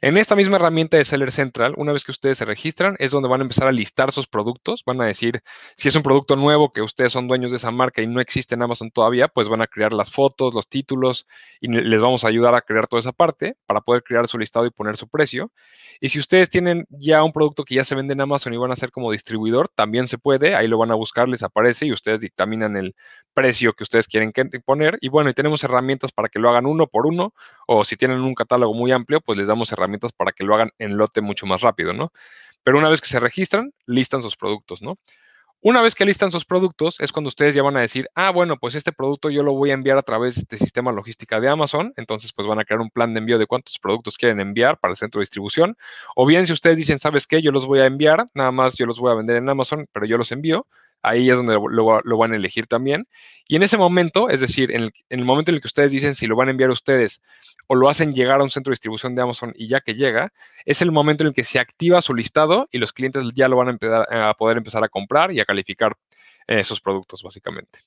[0.00, 3.28] En esta misma herramienta de Seller Central, una vez que ustedes se registran, es donde
[3.28, 4.84] van a empezar a listar sus productos.
[4.86, 5.40] Van a decir,
[5.76, 8.54] si es un producto nuevo que ustedes son dueños de esa marca y no existe
[8.54, 11.26] en Amazon todavía, pues van a crear las fotos, los títulos
[11.60, 14.66] y les vamos a ayudar a crear toda esa parte para poder crear su listado
[14.66, 15.50] y poner su precio.
[16.00, 18.70] Y si ustedes tienen ya un producto que ya se vende en Amazon y van
[18.70, 20.54] a ser como distribuidor, también se puede.
[20.54, 22.94] Ahí lo van a buscar, les aparece y ustedes dictaminan el
[23.38, 24.32] precio que ustedes quieren
[24.64, 24.98] poner.
[25.00, 27.32] Y bueno, y tenemos herramientas para que lo hagan uno por uno
[27.68, 30.72] o si tienen un catálogo muy amplio, pues les damos herramientas para que lo hagan
[30.78, 32.12] en lote mucho más rápido, ¿no?
[32.64, 34.98] Pero una vez que se registran, listan sus productos, ¿no?
[35.60, 38.56] Una vez que listan sus productos, es cuando ustedes ya van a decir, ah, bueno,
[38.58, 41.48] pues este producto yo lo voy a enviar a través de este sistema logística de
[41.48, 41.92] Amazon.
[41.96, 44.92] Entonces, pues van a crear un plan de envío de cuántos productos quieren enviar para
[44.92, 45.76] el centro de distribución.
[46.16, 47.40] O bien, si ustedes dicen, ¿sabes qué?
[47.42, 50.06] Yo los voy a enviar, nada más yo los voy a vender en Amazon, pero
[50.06, 50.66] yo los envío.
[51.02, 53.06] Ahí es donde lo, van a elegir también.
[53.46, 56.26] Y en ese momento, es decir, en el, momento en el que ustedes dicen si
[56.26, 57.22] lo van a enviar ustedes
[57.66, 60.32] o lo hacen llegar a un centro de distribución de Amazon y ya que llega,
[60.64, 63.56] es el momento en el que se activa su listado y los clientes ya lo
[63.56, 65.96] van a, empezar, a poder empezar a comprar y a calificar
[66.46, 67.80] esos productos, básicamente.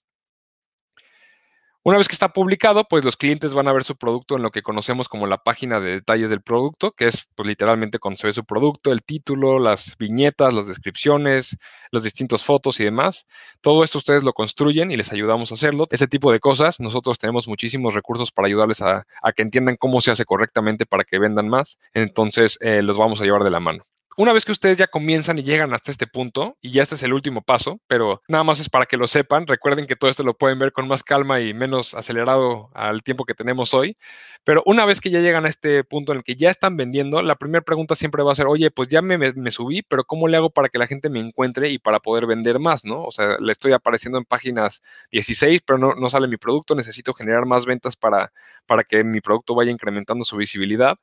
[1.84, 4.52] Una vez que está publicado, pues los clientes van a ver su producto en lo
[4.52, 8.28] que conocemos como la página de detalles del producto, que es pues, literalmente cuando se
[8.28, 11.58] ve su producto, el título, las viñetas, las descripciones,
[11.90, 13.26] las distintas fotos y demás.
[13.62, 15.88] Todo esto ustedes lo construyen y les ayudamos a hacerlo.
[15.90, 19.04] Ese tipo de cosas, nosotros tenemos muchísimos recursos para ayudarles a,
[19.36, 21.80] que entiendan cómo se hace correctamente para que vendan más.
[21.96, 23.82] Entonces, eh, los vamos a llevar de la mano.
[24.18, 27.04] Una vez que ustedes ya comienzan y llegan hasta este punto, y ya este es
[27.04, 30.24] el último paso, pero nada más es para que lo sepan, recuerden que todo esto
[30.24, 33.98] lo pueden ver con más calma y menos acelerado al tiempo que tenemos hoy,
[34.44, 37.22] pero una vez que ya llegan a este punto en el que ya están vendiendo,
[37.22, 40.36] la primera pregunta siempre va a ser, oye, pues ya me, subí, pero ¿cómo le
[40.36, 43.04] hago para que la gente me encuentre y para poder vender más, no?
[43.04, 47.14] O sea, le estoy apareciendo en páginas 16, pero no, no sale mi producto, necesito
[47.14, 48.34] generar más ventas para,
[48.66, 50.98] para que mi producto vaya incrementando su visibilidad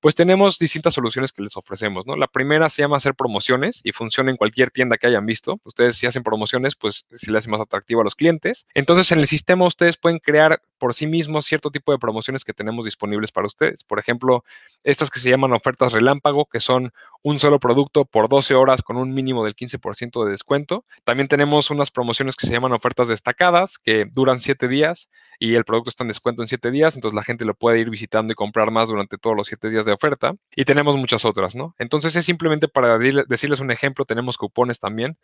[0.00, 2.16] pues tenemos distintas soluciones que les ofrecemos, ¿no?
[2.16, 5.60] La primera se llama hacer promociones y funciona en cualquier tienda que hayan visto.
[5.64, 8.66] Ustedes si hacen promociones, pues si le hace más atractivo a los clientes.
[8.74, 12.54] Entonces en el sistema ustedes pueden crear por sí mismos cierto tipo de promociones que
[12.54, 13.84] tenemos disponibles para ustedes.
[13.84, 14.44] Por ejemplo,
[14.84, 18.96] estas que se llaman ofertas relámpago, que son un solo producto por 12 horas con
[18.96, 20.84] un mínimo del 15% de descuento.
[21.04, 25.64] También tenemos unas promociones que se llaman ofertas destacadas, que duran 7 días y el
[25.64, 28.36] producto está en descuento en 7 días, entonces la gente lo puede ir visitando y
[28.36, 30.34] comprar más durante todos los 7 días de oferta.
[30.54, 31.74] Y tenemos muchas otras, ¿no?
[31.78, 35.18] Entonces es simplemente para decirles un ejemplo, tenemos cupones también,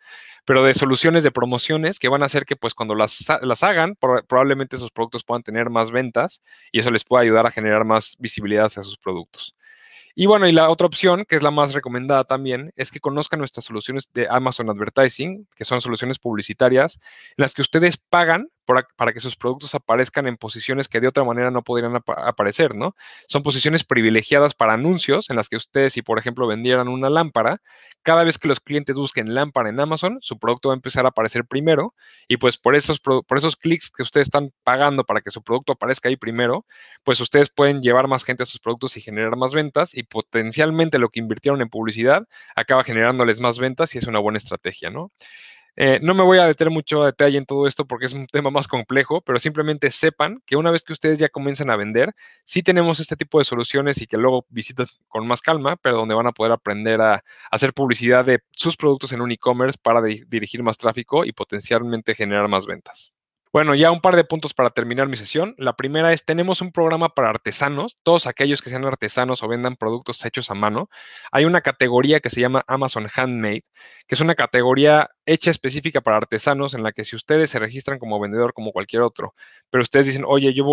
[0.45, 3.95] pero de soluciones de promociones que van a hacer que pues cuando las, las hagan,
[3.95, 8.17] probablemente esos productos puedan tener más ventas y eso les puede ayudar a generar más
[8.19, 9.55] visibilidad hacia sus productos.
[10.17, 13.39] Y bueno, y la otra opción, que es la más recomendada también, es que conozcan
[13.39, 16.99] nuestras soluciones de Amazon Advertising, que son soluciones publicitarias,
[17.35, 21.51] las que ustedes pagan para, que sus productos aparezcan en posiciones que de otra manera
[21.51, 22.95] no podrían aparecer, ¿no?
[23.27, 27.61] Son posiciones privilegiadas para anuncios en las que ustedes, si por ejemplo vendieran una lámpara,
[28.03, 31.09] cada vez que los clientes busquen lámpara en Amazon, su producto va a empezar a
[31.09, 31.93] aparecer primero
[32.27, 35.73] y pues por esos, por esos clics que ustedes están pagando para que su producto
[35.73, 36.65] aparezca ahí primero,
[37.03, 41.09] pues ustedes pueden llevar más gente a sus productos y generar más ventas potencialmente lo
[41.09, 45.11] que invirtieron en publicidad acaba generándoles más ventas y es una buena estrategia, ¿no?
[45.77, 48.27] Eh, no me voy a detener mucho a detalle en todo esto porque es un
[48.27, 52.13] tema más complejo, pero simplemente sepan que una vez que ustedes ya comienzan a vender,
[52.45, 56.15] sí tenemos este tipo de soluciones y que luego visitan con más calma, pero donde
[56.15, 60.63] van a poder aprender a hacer publicidad de sus productos en un e-commerce para dirigir
[60.63, 63.14] más tráfico y potencialmente generar más ventas.
[63.55, 65.55] Bueno, ya un par de puntos para terminar mi sesión.
[65.57, 69.77] La primera es, tenemos un programa para artesanos, todos aquellos que sean artesanos o vendan
[69.77, 70.89] productos hechos a mano.
[71.31, 73.63] Hay una categoría que se llama Amazon Handmade,
[74.07, 77.99] que es una categoría hecha específica para artesanos en la que si ustedes se registran
[77.99, 79.33] como vendedor como cualquier otro,
[79.69, 80.63] pero ustedes dicen, oye, yo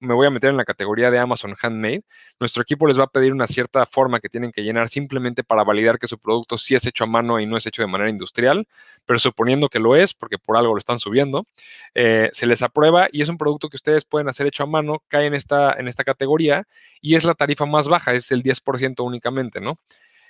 [0.00, 2.02] me voy a meter en la categoría de Amazon Handmade,
[2.40, 5.64] nuestro equipo les va a pedir una cierta forma que tienen que llenar simplemente para
[5.64, 8.10] validar que su producto sí es hecho a mano y no es hecho de manera
[8.10, 8.66] industrial,
[9.06, 11.46] pero suponiendo que lo es, porque por algo lo están subiendo,
[11.94, 15.02] eh, se les aprueba y es un producto que ustedes pueden hacer hecho a mano,
[15.08, 16.64] cae en esta, en esta categoría
[17.00, 19.76] y es la tarifa más baja, es el 10% únicamente, ¿no?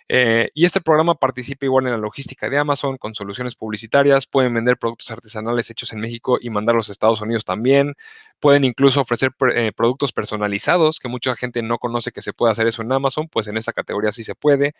[0.08, 4.26] Eh, y este programa participa igual en la logística de Amazon con soluciones publicitarias.
[4.26, 7.94] Pueden vender productos artesanales hechos en México y mandarlos a Estados Unidos también.
[8.38, 12.66] Pueden incluso ofrecer eh, productos personalizados, que mucha gente no conoce que se puede hacer
[12.66, 14.74] eso en Amazon, pues en esa categoría sí se puede.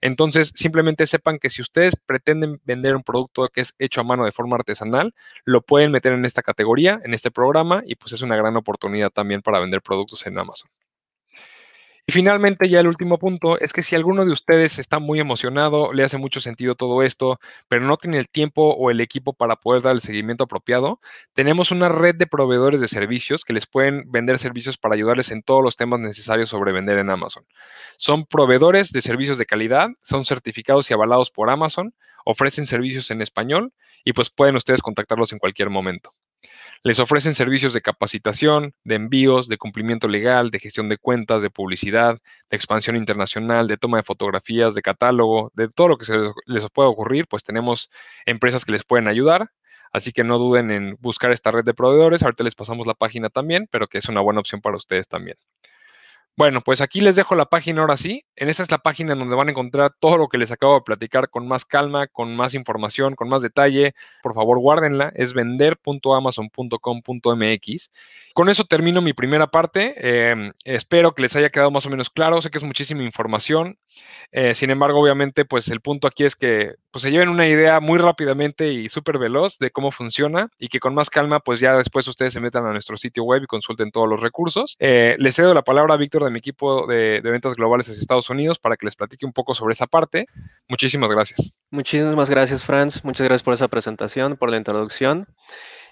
[0.00, 4.24] Entonces, simplemente sepan que si ustedes pretenden vender un producto que es hecho a mano
[4.24, 5.14] de forma artesanal,
[5.44, 9.10] lo pueden meter en esta categoría, en este programa, y pues es una gran oportunidad
[9.10, 10.70] también para vender productos en Amazon.
[12.08, 15.92] Y finalmente, ya el último punto es que si alguno de ustedes está muy emocionado,
[15.92, 19.56] le hace mucho sentido todo esto, pero no tiene el tiempo o el equipo para
[19.56, 21.00] poder dar el seguimiento apropiado,
[21.34, 25.42] tenemos una red de proveedores de servicios que les pueden vender servicios para ayudarles en
[25.42, 27.44] todos los temas necesarios sobre vender en Amazon.
[27.98, 31.94] Son proveedores de servicios de calidad, son certificados y avalados por Amazon,
[32.24, 36.10] ofrecen servicios en español y pues pueden ustedes contactarlos en cualquier momento.
[36.82, 41.50] Les ofrecen servicios de capacitación, de envíos, de cumplimiento legal, de gestión de cuentas, de
[41.50, 42.18] publicidad,
[42.50, 46.14] de expansión internacional, de toma de fotografías, de catálogo, de todo lo que se
[46.46, 47.90] les pueda ocurrir, pues tenemos
[48.26, 49.50] empresas que les pueden ayudar.
[49.92, 52.22] Así que no duden en buscar esta red de proveedores.
[52.22, 55.36] Ahorita les pasamos la página también, pero que es una buena opción para ustedes también.
[56.38, 58.24] Bueno, pues aquí les dejo la página ahora sí.
[58.36, 60.76] En esa es la página en donde van a encontrar todo lo que les acabo
[60.76, 63.92] de platicar con más calma, con más información, con más detalle.
[64.22, 65.10] Por favor, guárdenla.
[65.16, 67.90] Es vender.amazon.com.mx.
[68.34, 70.30] Con eso termino mi primera parte.
[70.30, 72.40] Em, espero que les haya quedado más o menos claro.
[72.40, 73.76] Sé que es muchísima información.
[74.30, 77.80] Eh, sin embargo, obviamente, pues el punto aquí es que pues, se lleven una idea
[77.80, 81.76] muy rápidamente y súper veloz de cómo funciona y que con más calma, pues ya
[81.76, 84.76] después ustedes se metan a nuestro sitio web y consulten todos los recursos.
[84.78, 88.58] Eh, les cedo la palabra a Víctor mi equipo de, ventas globales hacia Estados Unidos
[88.58, 90.26] para que les platique un poco sobre esa parte.
[90.68, 91.58] Muchísimas gracias.
[91.70, 93.04] Muchísimas gracias, Franz.
[93.04, 95.26] Muchas gracias por esa presentación, por la introducción.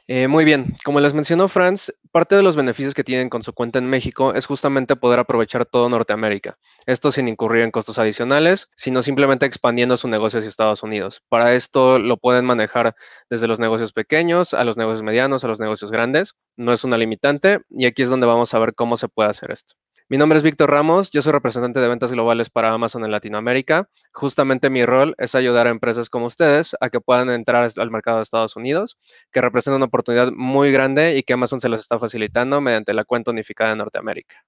[0.09, 3.53] Eh, muy bien, como les mencionó Franz, parte de los beneficios que tienen con su
[3.53, 6.59] cuenta en México es justamente poder aprovechar todo Norteamérica.
[6.87, 11.23] Esto sin incurrir en costos adicionales, sino simplemente expandiendo su negocio hacia Estados Unidos.
[11.29, 12.95] Para esto lo pueden manejar
[13.31, 16.35] desde los negocios pequeños a los negocios medianos, a los negocios grandes.
[16.57, 19.51] No es una limitante y aquí es donde vamos a ver cómo se puede hacer
[19.51, 19.75] esto.
[20.09, 23.89] Mi nombre es Víctor Ramos, yo soy representante de ventas globales para Amazon en Latinoamérica.
[24.13, 28.19] Justamente mi rol es ayudar a empresas como ustedes a que puedan entrar al mercado
[28.19, 28.99] de Estados Unidos,
[29.33, 33.03] que representa una oportunidad muy grande y que Amazon se los está facilitando mediante la
[33.03, 34.45] cuenta unificada de Norteamérica.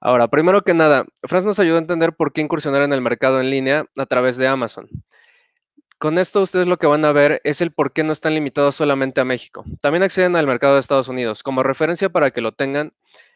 [0.00, 3.38] Ahora, primero que nada, Franz nos ayudó a entender por qué incursionar en el mercado
[3.38, 4.88] en línea a través de Amazon.
[6.02, 8.74] Con esto ustedes lo que van a ver es el por qué no están limitados
[8.74, 9.62] solamente a México.
[9.80, 11.44] También acceden al mercado de Estados Unidos.
[11.44, 12.90] Como referencia para que lo tengan,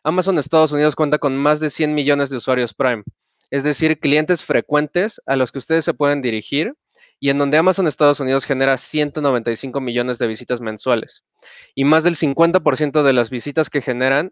[0.07, 3.03] Amazon Estados Unidos cuenta con más de 100 millones de usuarios Prime,
[3.51, 6.75] es decir, clientes frecuentes a los que ustedes se pueden dirigir
[7.19, 11.25] y en donde Amazon Estados Unidos genera 195 millones de visitas mensuales.
[11.75, 14.31] Y más del 50% de las visitas que generan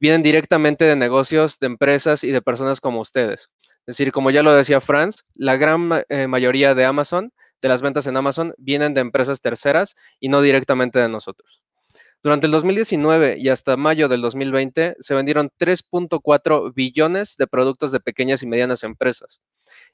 [0.00, 3.48] vienen directamente de negocios, de empresas y de personas como ustedes.
[3.86, 7.80] Es decir, como ya lo decía Franz, la gran eh, mayoría de Amazon de las
[7.80, 11.62] ventas en Amazon vienen de empresas terceras y no directamente de nosotros.
[12.22, 17.98] Durante el 2019 y hasta mayo del 2020 se vendieron 3.4 billones de productos de
[17.98, 19.40] pequeñas y medianas empresas.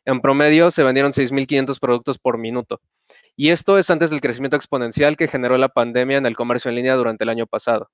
[0.05, 2.83] En promedio se vendieron 6.500 productos por minuto.
[3.35, 6.75] Y esto es antes del crecimiento exponencial que generó la pandemia en el comercio en
[6.75, 7.91] línea durante el año pasado.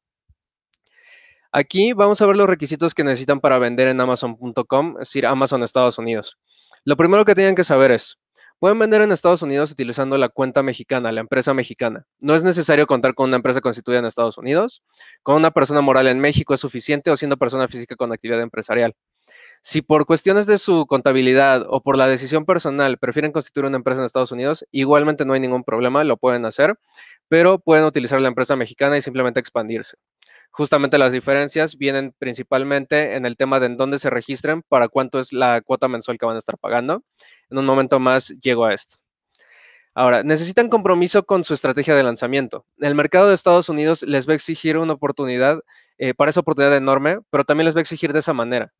[1.52, 5.62] Aquí vamos a ver los requisitos que necesitan para vender en amazon.com, es decir, Amazon
[5.62, 6.38] Estados Unidos.
[6.84, 8.18] Lo primero que tienen que saber es,
[8.64, 12.06] Pueden vender en Estados Unidos utilizando la cuenta mexicana, la empresa mexicana.
[12.20, 14.82] No es necesario contar con una empresa constituida en Estados Unidos.
[15.22, 18.94] Con una persona moral en México es suficiente o siendo persona física con actividad empresarial.
[19.60, 24.00] Si por cuestiones de su contabilidad o por la decisión personal prefieren constituir una empresa
[24.00, 26.74] en Estados Unidos, igualmente no hay ningún problema, lo pueden hacer,
[27.28, 29.98] pero pueden utilizar la empresa mexicana y simplemente expandirse.
[30.56, 35.18] Justamente las diferencias vienen principalmente en el tema de en dónde se registren, para cuánto
[35.18, 37.02] es la cuota mensual que van a estar pagando.
[37.50, 38.98] En un momento más llego a esto.
[39.96, 42.66] Ahora, necesitan compromiso con su estrategia de lanzamiento.
[42.78, 45.58] El mercado de Estados Unidos les va a exigir una oportunidad,
[45.98, 48.72] eh, para esa oportunidad enorme, pero también les va a exigir de esa manera.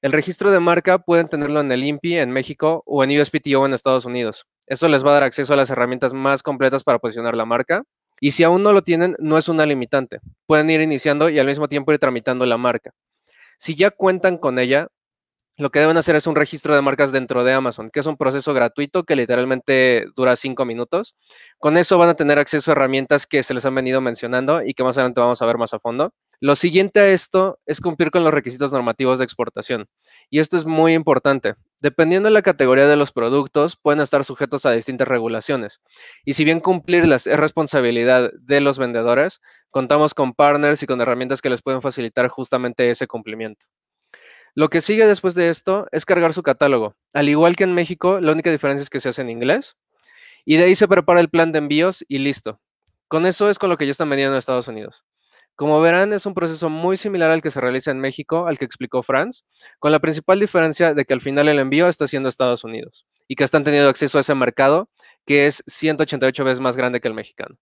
[0.00, 3.74] El registro de marca pueden tenerlo en el INPI en México o en USPTO en
[3.74, 4.46] Estados Unidos.
[4.66, 7.84] Esto les va a dar acceso a las herramientas más completas para posicionar la marca
[8.20, 10.20] y si aún no lo tienen, no es una limitante.
[10.46, 12.92] Pueden ir iniciando y al mismo tiempo ir tramitando la marca.
[13.58, 14.88] Si ya cuentan con ella,
[15.56, 18.16] lo que deben hacer es un registro de marcas dentro de Amazon, que es un
[18.16, 21.14] proceso gratuito que literalmente dura cinco minutos.
[21.58, 24.74] Con eso van a tener acceso a herramientas que se les han venido mencionando y
[24.74, 26.12] que más adelante vamos a ver más a fondo.
[26.44, 29.88] Lo siguiente a esto es cumplir con los requisitos normativos de exportación.
[30.28, 31.54] Y esto es muy importante.
[31.80, 35.80] Dependiendo de la categoría de los productos, pueden estar sujetos a distintas regulaciones.
[36.22, 41.40] Y si bien cumplirlas es responsabilidad de los vendedores, contamos con partners y con herramientas
[41.40, 43.64] que les pueden facilitar justamente ese cumplimiento.
[44.54, 46.94] Lo que sigue después de esto es cargar su catálogo.
[47.14, 49.78] Al igual que en México, la única diferencia es que se hace en inglés.
[50.44, 52.60] Y de ahí se prepara el plan de envíos y listo.
[53.08, 55.06] Con eso es con lo que ya están vendiendo en Estados Unidos.
[55.56, 58.64] Como verán, es un proceso muy similar al que se realiza en México, al que
[58.64, 59.44] explicó Franz,
[59.78, 63.36] con la principal diferencia de que al final el envío está siendo Estados Unidos y
[63.36, 64.88] que están teniendo acceso a ese mercado
[65.24, 67.56] que es 188 veces más grande que el mexicano.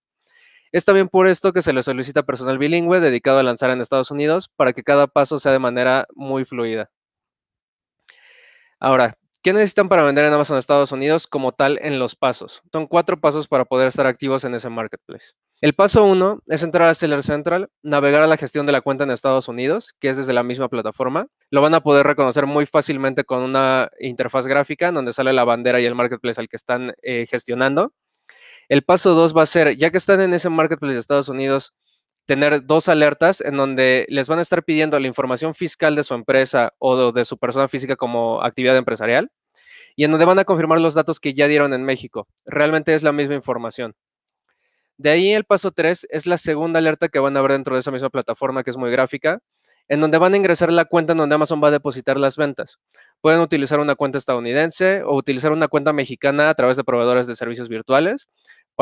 [0.72, 4.10] Es también por esto que se le solicita personal bilingüe dedicado a lanzar en Estados
[4.10, 6.90] Unidos para que cada paso sea de manera muy fluida.
[8.80, 12.62] Ahora, ¿qué necesitan para vender en Amazon Estados Unidos como tal en los pasos?
[12.72, 15.32] Son cuatro pasos para poder estar activos en ese marketplace.
[15.60, 19.04] El paso uno es entrar a Seller Central, navegar a la gestión de la cuenta
[19.04, 21.26] en Estados Unidos, que es desde la misma plataforma.
[21.50, 25.44] Lo van a poder reconocer muy fácilmente con una interfaz gráfica en donde sale la
[25.44, 27.92] bandera y el marketplace al que están eh, gestionando.
[28.68, 31.74] El paso dos va a ser, ya que están en ese marketplace de Estados Unidos,
[32.26, 36.14] tener dos alertas en donde les van a estar pidiendo la información fiscal de su
[36.14, 39.30] empresa o de su persona física como actividad empresarial
[39.96, 42.28] y en donde van a confirmar los datos que ya dieron en México.
[42.46, 43.94] Realmente es la misma información.
[44.98, 47.80] De ahí el paso tres es la segunda alerta que van a ver dentro de
[47.80, 49.40] esa misma plataforma que es muy gráfica,
[49.88, 52.78] en donde van a ingresar la cuenta en donde Amazon va a depositar las ventas.
[53.20, 57.36] Pueden utilizar una cuenta estadounidense o utilizar una cuenta mexicana a través de proveedores de
[57.36, 58.28] servicios virtuales.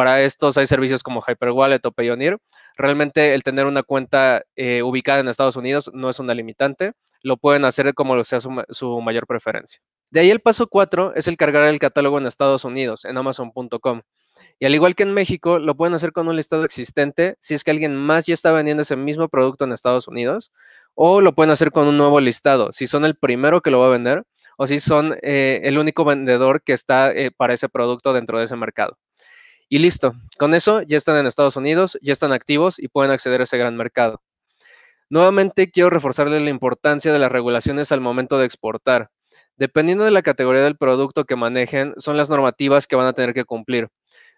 [0.00, 2.38] Para estos hay servicios como Hyperwallet o Payoneer.
[2.78, 6.92] Realmente el tener una cuenta eh, ubicada en Estados Unidos no es una limitante.
[7.20, 9.82] Lo pueden hacer como sea su, mayor preferencia.
[10.08, 14.00] De ahí el paso 4 es el cargar el catálogo en Estados Unidos, en amazon.com.
[14.58, 17.62] Y al igual que en México, lo pueden hacer con un listado existente si es
[17.62, 20.50] que alguien más ya está vendiendo ese mismo producto en Estados Unidos,
[20.94, 23.88] o lo pueden hacer con un nuevo listado, si son el primero que lo va
[23.88, 24.24] a vender
[24.56, 28.44] o si son eh, el único vendedor que está eh, para ese producto dentro de
[28.44, 28.98] ese mercado.
[29.72, 33.40] Y listo, con eso ya están en Estados Unidos, ya están activos y pueden acceder
[33.40, 34.20] a ese gran mercado.
[35.08, 39.10] Nuevamente quiero reforzarle la importancia de las regulaciones al momento de exportar.
[39.56, 43.32] Dependiendo de la categoría del producto que manejen, son las normativas que van a tener
[43.32, 43.88] que cumplir.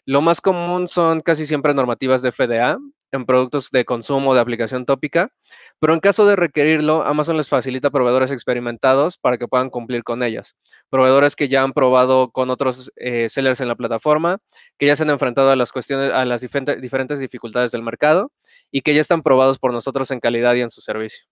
[0.05, 2.77] Lo más común son casi siempre normativas de FDA
[3.13, 5.31] en productos de consumo de aplicación tópica,
[5.79, 10.23] pero en caso de requerirlo, Amazon les facilita proveedores experimentados para que puedan cumplir con
[10.23, 10.57] ellas.
[10.91, 14.39] Proveedores que ya han probado con otros eh, sellers en la plataforma,
[14.79, 18.33] que ya se han enfrentado a las cuestiones, a las diferentes dificultades del mercado
[18.71, 21.27] y que ya están probados por nosotros en calidad y en su servicio.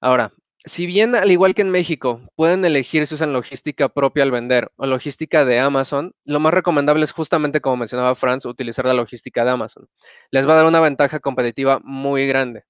[0.00, 0.34] Ahora,
[0.66, 4.72] si bien, al igual que en México, pueden elegir si usan logística propia al vender
[4.76, 9.44] o logística de Amazon, lo más recomendable es justamente, como mencionaba Franz, utilizar la logística
[9.44, 9.88] de Amazon.
[10.30, 12.64] Les va a dar una ventaja competitiva muy grande.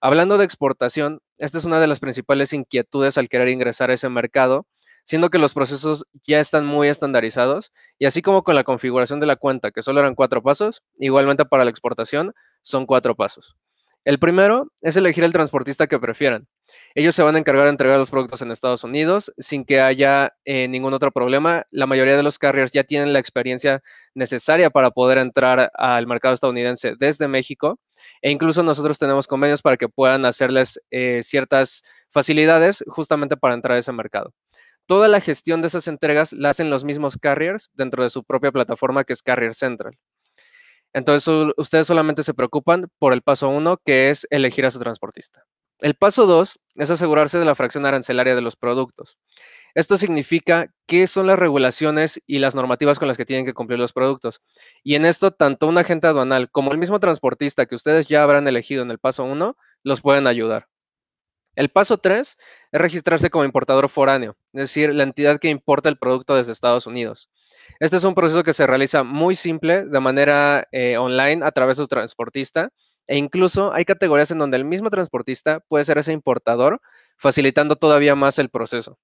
[0.00, 4.08] Hablando de exportación, esta es una de las principales inquietudes al querer ingresar a ese
[4.08, 4.66] mercado,
[5.04, 9.26] siendo que los procesos ya están muy estandarizados y así como con la configuración de
[9.26, 12.32] la cuenta, que solo eran cuatro pasos, igualmente para la exportación
[12.62, 13.54] son cuatro pasos.
[14.04, 16.46] El primero es elegir el transportista que prefieran.
[16.94, 20.34] Ellos se van a encargar de entregar los productos en Estados Unidos sin que haya
[20.44, 21.64] eh, ningún otro problema.
[21.70, 23.82] La mayoría de los carriers ya tienen la experiencia
[24.14, 27.80] necesaria para poder entrar al mercado estadounidense desde México
[28.22, 33.76] e incluso nosotros tenemos convenios para que puedan hacerles eh, ciertas facilidades justamente para entrar
[33.76, 34.32] a ese mercado.
[34.86, 38.52] Toda la gestión de esas entregas la hacen los mismos carriers dentro de su propia
[38.52, 39.98] plataforma que es Carrier Central.
[40.92, 45.44] Entonces, ustedes solamente se preocupan por el paso uno, que es elegir a su transportista.
[45.80, 49.18] El paso dos es asegurarse de la fracción arancelaria de los productos.
[49.74, 53.78] Esto significa qué son las regulaciones y las normativas con las que tienen que cumplir
[53.78, 54.40] los productos.
[54.84, 58.46] Y en esto, tanto un agente aduanal como el mismo transportista que ustedes ya habrán
[58.46, 60.68] elegido en el paso uno, los pueden ayudar.
[61.56, 62.36] El paso 3
[62.72, 66.86] es registrarse como importador foráneo, es decir, la entidad que importa el producto desde Estados
[66.86, 67.30] Unidos.
[67.80, 71.76] Este es un proceso que se realiza muy simple de manera eh, online a través
[71.76, 72.70] de su transportista
[73.06, 76.80] e incluso hay categorías en donde el mismo transportista puede ser ese importador,
[77.16, 78.98] facilitando todavía más el proceso.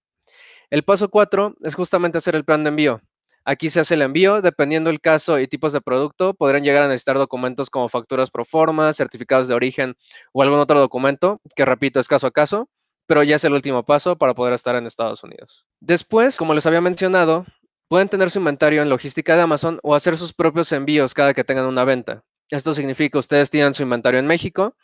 [0.70, 3.00] El paso 4 es justamente hacer el plan de envío.
[3.44, 6.88] Aquí se hace el envío, dependiendo del caso y tipos de producto, podrán llegar a
[6.88, 9.96] necesitar documentos como facturas pro forma, certificados de origen
[10.32, 12.68] o algún otro documento, que repito, es caso a caso,
[13.06, 15.66] pero ya es el último paso para poder estar en Estados Unidos.
[15.80, 17.46] Después, como les había mencionado,
[17.88, 21.42] pueden tener su inventario en logística de Amazon o hacer sus propios envíos cada que
[21.42, 22.22] tengan una venta.
[22.50, 24.74] Esto significa que ustedes tienen su inventario en México,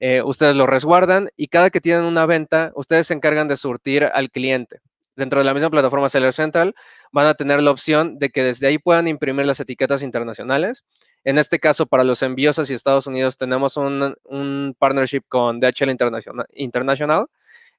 [0.00, 4.04] eh, ustedes lo resguardan y cada que tienen una venta, ustedes se encargan de surtir
[4.04, 4.80] al cliente
[5.16, 6.74] dentro de la misma plataforma Seller Central,
[7.12, 10.84] van a tener la opción de que desde ahí puedan imprimir las etiquetas internacionales.
[11.24, 16.46] En este caso, para los envíos hacia Estados Unidos, tenemos un, partnership con DHL International,
[16.54, 17.26] International.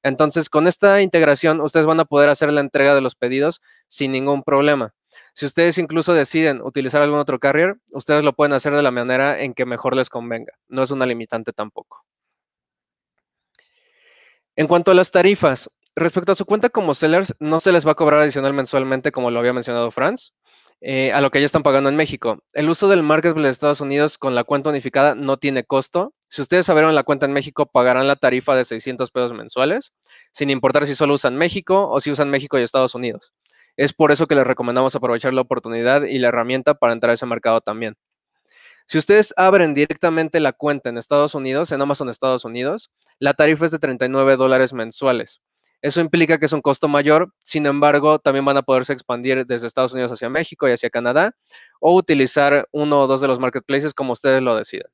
[0.02, 4.12] Entonces, con esta integración, ustedes van a poder hacer la entrega de los pedidos sin
[4.12, 4.94] ningún problema.
[5.34, 9.40] Si ustedes incluso deciden utilizar algún otro carrier, ustedes lo pueden hacer de la manera
[9.40, 10.52] en que mejor les convenga.
[10.68, 12.04] No es una limitante tampoco.
[14.54, 17.92] En cuanto a las tarifas, respecto a su cuenta como sellers, no se les va
[17.92, 20.32] a cobrar adicional mensualmente, como lo había mencionado Franz,
[20.80, 22.38] eh, a lo que ya están pagando en México.
[22.52, 26.14] El uso del marketplace de Estados Unidos con la cuenta unificada no tiene costo.
[26.28, 29.92] Si ustedes abrieron la cuenta en México, pagarán la tarifa de 600 pesos mensuales,
[30.30, 33.32] sin importar si solo usan México o si usan México y Estados Unidos.
[33.76, 37.14] Es por eso que les recomendamos aprovechar la oportunidad y la herramienta para entrar a
[37.14, 37.96] ese mercado también.
[38.86, 43.64] Si ustedes abren directamente la cuenta en Estados Unidos, en Amazon Estados Unidos, la tarifa
[43.64, 45.40] es de 39 dólares mensuales.
[45.80, 49.66] Eso implica que es un costo mayor, sin embargo, también van a poderse expandir desde
[49.66, 51.34] Estados Unidos hacia México y hacia Canadá
[51.80, 54.90] o utilizar uno o dos de los marketplaces como ustedes lo decidan.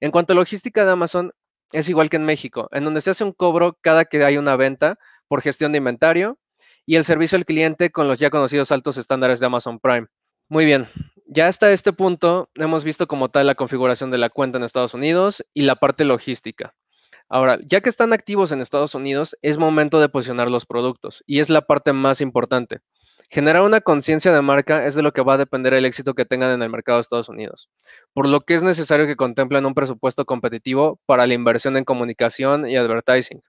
[0.00, 1.32] En cuanto a logística de Amazon,
[1.72, 4.56] es igual que en México, en donde se hace un cobro cada que hay una
[4.56, 4.98] venta
[5.28, 6.38] por gestión de inventario
[6.88, 10.06] y el servicio al cliente con los ya conocidos altos estándares de Amazon Prime.
[10.48, 10.86] Muy bien,
[11.26, 14.94] ya hasta este punto hemos visto como tal la configuración de la cuenta en Estados
[14.94, 16.74] Unidos y la parte logística.
[17.28, 21.40] Ahora, ya que están activos en Estados Unidos, es momento de posicionar los productos y
[21.40, 22.78] es la parte más importante.
[23.28, 26.24] Generar una conciencia de marca es de lo que va a depender el éxito que
[26.24, 27.68] tengan en el mercado de Estados Unidos,
[28.14, 32.66] por lo que es necesario que contemplen un presupuesto competitivo para la inversión en comunicación
[32.66, 33.42] y advertising.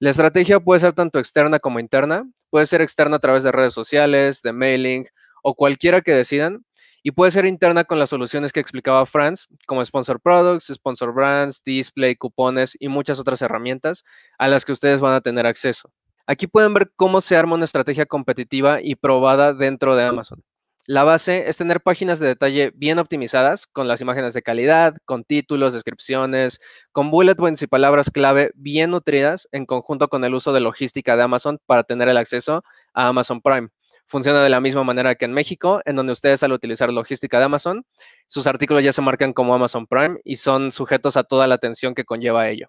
[0.00, 3.74] La estrategia puede ser tanto externa como interna, puede ser externa a través de redes
[3.74, 5.06] sociales, de mailing
[5.42, 6.64] o cualquiera que decidan,
[7.02, 11.62] y puede ser interna con las soluciones que explicaba Franz, como Sponsor Products, Sponsor Brands,
[11.62, 14.04] Display, cupones y muchas otras herramientas
[14.38, 15.92] a las que ustedes van a tener acceso.
[16.26, 20.42] Aquí pueden ver cómo se arma una estrategia competitiva y probada dentro de Amazon.
[20.86, 25.24] La base es tener páginas de detalle bien optimizadas, con las imágenes de calidad, con
[25.24, 26.60] títulos, descripciones,
[26.92, 31.16] con bullet points y palabras clave bien nutridas en conjunto con el uso de logística
[31.16, 32.62] de Amazon para tener el acceso
[32.92, 33.70] a Amazon Prime
[34.06, 37.44] Funciona de la misma manera que en México, en donde ustedes al utilizar logística de
[37.44, 37.86] Amazon,
[38.26, 41.94] sus artículos ya se marcan como Amazon Prime y son sujetos a toda la atención
[41.94, 42.68] que conlleva ello.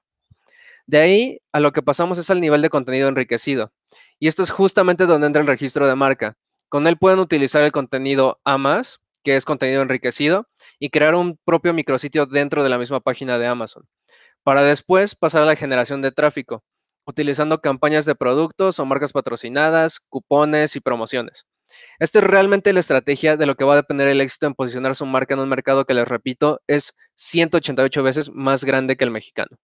[0.88, 3.74] De ahí a lo que pasamos es al nivel de contenido enriquecido.
[4.20, 6.38] Y esto es justamente donde entra el registro de marca.
[6.76, 8.82] Con él pueden utilizar el contenido A
[9.24, 13.48] que es contenido enriquecido, y crear un propio micrositio dentro de la misma página de
[13.48, 13.88] Amazon,
[14.44, 16.66] para después pasar a la generación de tráfico,
[17.06, 21.46] utilizando campañas de productos o marcas patrocinadas, cupones y promociones.
[21.98, 24.96] Esta es realmente la estrategia de lo que va a depender el éxito en posicionar
[24.96, 29.12] su marca en un mercado que, les repito, es 188 veces más grande que el
[29.12, 29.56] mexicano.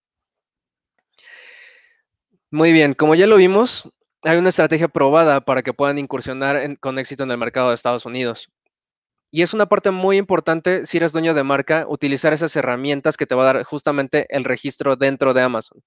[2.50, 3.92] Muy bien, como ya lo vimos,
[4.24, 8.06] hay una estrategia probada para que puedan incursionar con éxito en el mercado de Estados
[8.06, 8.48] Unidos.
[9.30, 13.26] Y es una parte muy importante, si eres dueño de marca, utilizar esas herramientas que
[13.26, 15.80] te va a dar justamente el registro dentro de Amazon.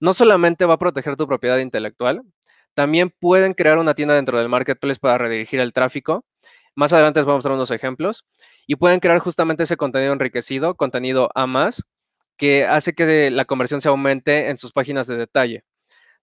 [0.00, 2.22] No solamente va a proteger tu propiedad intelectual,
[2.74, 6.24] también pueden crear una tienda dentro del marketplace para redirigir el tráfico.
[6.74, 8.24] Más adelante les voy a mostrar unos ejemplos.
[8.66, 11.82] Y pueden crear justamente ese contenido enriquecido, contenido a más,
[12.36, 15.64] que hace que la conversión se aumente en sus páginas de detalle.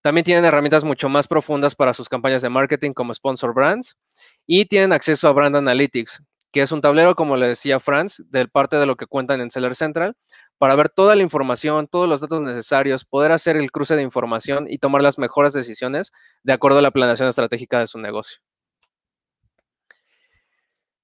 [0.05, 3.97] También tienen herramientas mucho más profundas para sus campañas de marketing como Sponsor Brands
[4.45, 8.47] y tienen acceso a Brand Analytics, que es un tablero, como le decía Franz, de
[8.47, 10.13] parte de lo que cuentan en Seller Central,
[10.59, 14.67] para ver toda la información, todos los datos necesarios, poder hacer el cruce de información
[14.69, 16.11] y tomar las mejores decisiones
[16.43, 18.37] de acuerdo a la planeación estratégica de su negocio.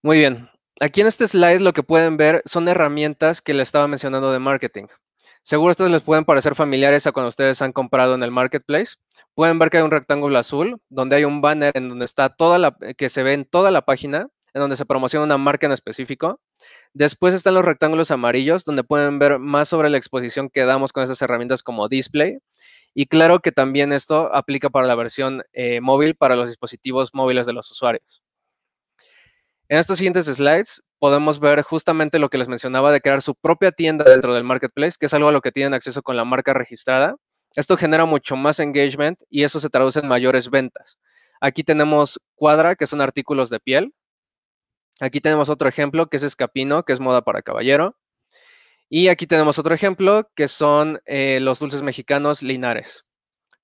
[0.03, 0.47] Muy bien.
[0.79, 4.37] Aquí en este slide lo que pueden ver son herramientas que le estaba mencionando de
[4.37, 4.85] marketing.
[5.43, 8.95] Seguro estos les pueden parecer familiares a cuando ustedes han comprado en el marketplace.
[9.33, 12.59] Pueden ver que hay un rectángulo azul donde hay un banner en donde está toda
[12.59, 15.71] la que se ve en toda la página, en donde se promociona una marca en
[15.71, 16.39] específico.
[16.93, 21.03] Después están los rectángulos amarillos donde pueden ver más sobre la exposición que damos con
[21.03, 22.37] esas herramientas como display.
[22.93, 27.47] Y claro que también esto aplica para la versión eh, móvil para los dispositivos móviles
[27.47, 28.21] de los usuarios.
[29.69, 33.71] En estos siguientes slides podemos ver justamente lo que les mencionaba de crear su propia
[33.71, 36.53] tienda dentro del marketplace, que es algo a lo que tienen acceso con la marca
[36.53, 37.15] registrada.
[37.55, 40.99] Esto genera mucho más engagement y eso se traduce en mayores ventas.
[41.41, 43.95] Aquí tenemos Cuadra, que son artículos de piel.
[44.99, 47.97] Aquí tenemos otro ejemplo, que es Escapino, que es moda para caballero.
[48.87, 53.05] Y aquí tenemos otro ejemplo, que son eh, los dulces mexicanos Linares.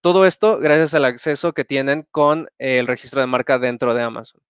[0.02, 4.42] Todo esto gracias al acceso que tienen con el registro de marca dentro de Amazon.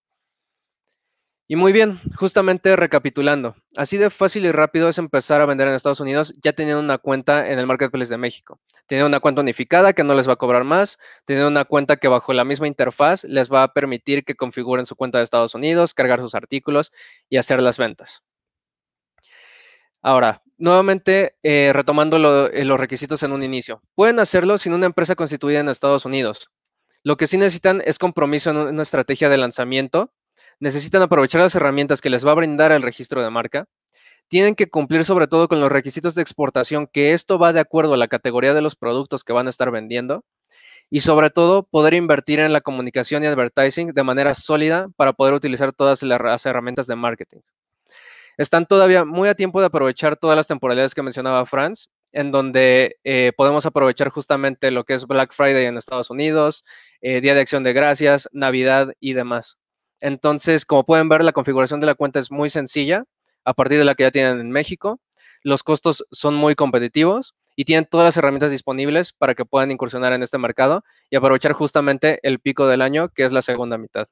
[1.50, 5.72] Y muy bien, justamente recapitulando, así de fácil y rápido es empezar a vender en
[5.72, 8.60] Estados Unidos ya teniendo una cuenta en el Marketplace de México.
[8.86, 12.06] Teniendo una cuenta unificada que no les va a cobrar más, teniendo una cuenta que
[12.06, 15.94] bajo la misma interfaz les va a permitir que configuren su cuenta de Estados Unidos,
[15.94, 16.92] cargar sus artículos
[17.30, 18.22] y hacer las ventas.
[20.02, 23.80] Ahora, nuevamente, eh, retomando eh, los requisitos en un inicio.
[23.94, 26.50] Pueden hacerlo sin una empresa constituida en Estados Unidos.
[27.04, 30.12] Lo que sí necesitan es compromiso en una estrategia de lanzamiento
[30.60, 33.66] necesitan aprovechar las herramientas que les va a brindar el registro de marca.
[34.28, 37.94] Tienen que cumplir sobre todo con los requisitos de exportación, que esto va de acuerdo
[37.94, 40.24] a la categoría de los productos que van a estar vendiendo.
[40.90, 45.34] Y sobre todo, poder invertir en la comunicación y advertising de manera sólida para poder
[45.34, 47.40] utilizar todas las herramientas de marketing.
[48.38, 52.96] Están todavía muy a tiempo de aprovechar todas las temporalidades que mencionaba Franz, en donde
[53.04, 56.64] eh, podemos aprovechar justamente lo que es Black Friday en Estados Unidos,
[57.00, 59.58] eh, Día de Acción de Gracias, Navidad y demás.
[60.00, 63.04] Entonces, como pueden ver, la configuración de la cuenta es muy sencilla,
[63.44, 65.00] a partir de la que ya tienen en México.
[65.42, 70.12] Los costos son muy competitivos y tienen todas las herramientas disponibles para que puedan incursionar
[70.12, 74.06] en este mercado y aprovechar justamente el pico del año, que es la segunda mitad.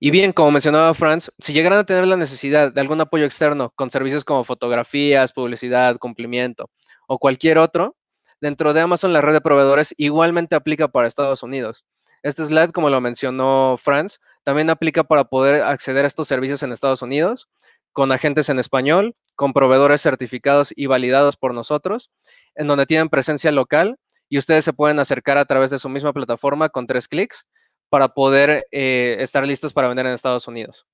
[0.00, 3.72] Y bien, como mencionaba Franz, si llegaran a tener la necesidad de algún apoyo externo
[3.74, 6.70] con servicios como fotografías, publicidad, cumplimiento
[7.08, 7.96] o cualquier otro,
[8.40, 11.84] dentro de Amazon la red de proveedores igualmente aplica para Estados Unidos.
[12.22, 16.72] Este slide, como lo mencionó Franz, también aplica para poder acceder a estos servicios en
[16.72, 17.48] Estados Unidos,
[17.92, 22.10] con agentes en español, con proveedores certificados y validados por nosotros,
[22.54, 23.98] en donde tienen presencia local
[24.28, 27.46] y ustedes se pueden acercar a través de su misma plataforma con tres clics
[27.88, 30.86] para poder eh, estar listos para vender en Estados Unidos.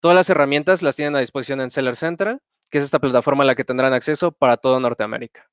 [0.00, 2.40] Todas las herramientas las tienen a disposición en Seller Central,
[2.70, 5.50] que es esta plataforma a la que tendrán acceso para todo Norteamérica.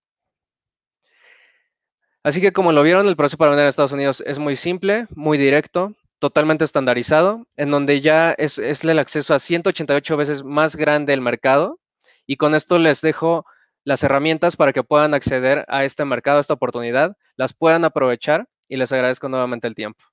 [2.28, 5.08] Así que como lo vieron, el proceso para vender en Estados Unidos es muy simple,
[5.16, 11.14] muy directo, totalmente estandarizado, en donde ya es, el acceso a 188 veces más grande
[11.14, 11.80] el mercado.
[12.26, 13.46] Y con esto les dejo
[13.86, 18.50] las herramientas para que puedan acceder a este mercado, a esta oportunidad, las puedan aprovechar
[18.68, 20.04] y les agradezco nuevamente el tiempo.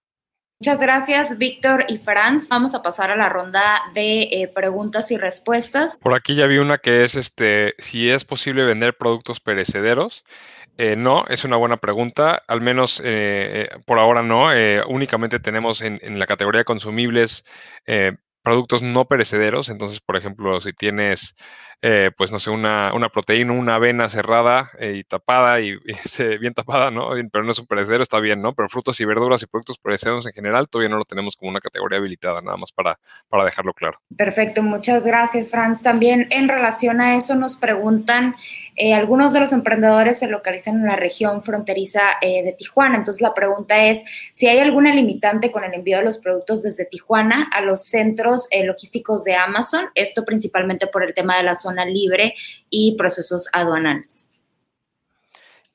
[0.61, 2.49] Muchas gracias, Víctor y Franz.
[2.49, 5.97] Vamos a pasar a la ronda de eh, preguntas y respuestas.
[5.97, 10.23] Por aquí ya vi una que es este, si es posible vender productos perecederos.
[10.77, 12.43] Eh, no, es una buena pregunta.
[12.49, 14.49] Al menos eh, por ahora no.
[14.89, 17.45] únicamente tenemos en, la categoría consumibles
[18.45, 19.69] productos no perecederos.
[19.69, 21.35] Entonces, por ejemplo, si tienes
[21.87, 25.77] eh, pues no sé, una, una proteína, una avena cerrada eh, y tapada y,
[26.41, 27.11] bien tapada, ¿no?
[27.31, 28.55] Pero no es un perecedero, está bien, ¿no?
[28.55, 31.61] Pero frutas y verduras y productos perecederos en general todavía no lo tenemos como una
[31.61, 33.99] categoría habilitada, nada más para, para dejarlo claro.
[34.17, 35.83] Perfecto, muchas gracias, Franz.
[35.83, 38.35] También en relación a eso nos preguntan,
[38.77, 43.35] eh, algunos de los emprendedores se localizan en la región fronteriza de Tijuana, entonces la
[43.35, 47.61] pregunta es si hay alguna limitante con el envío de los productos desde Tijuana a
[47.61, 48.34] los centros
[48.65, 52.35] logísticos de Amazon, esto principalmente por el tema de la zona libre
[52.71, 54.29] y procesos aduanales.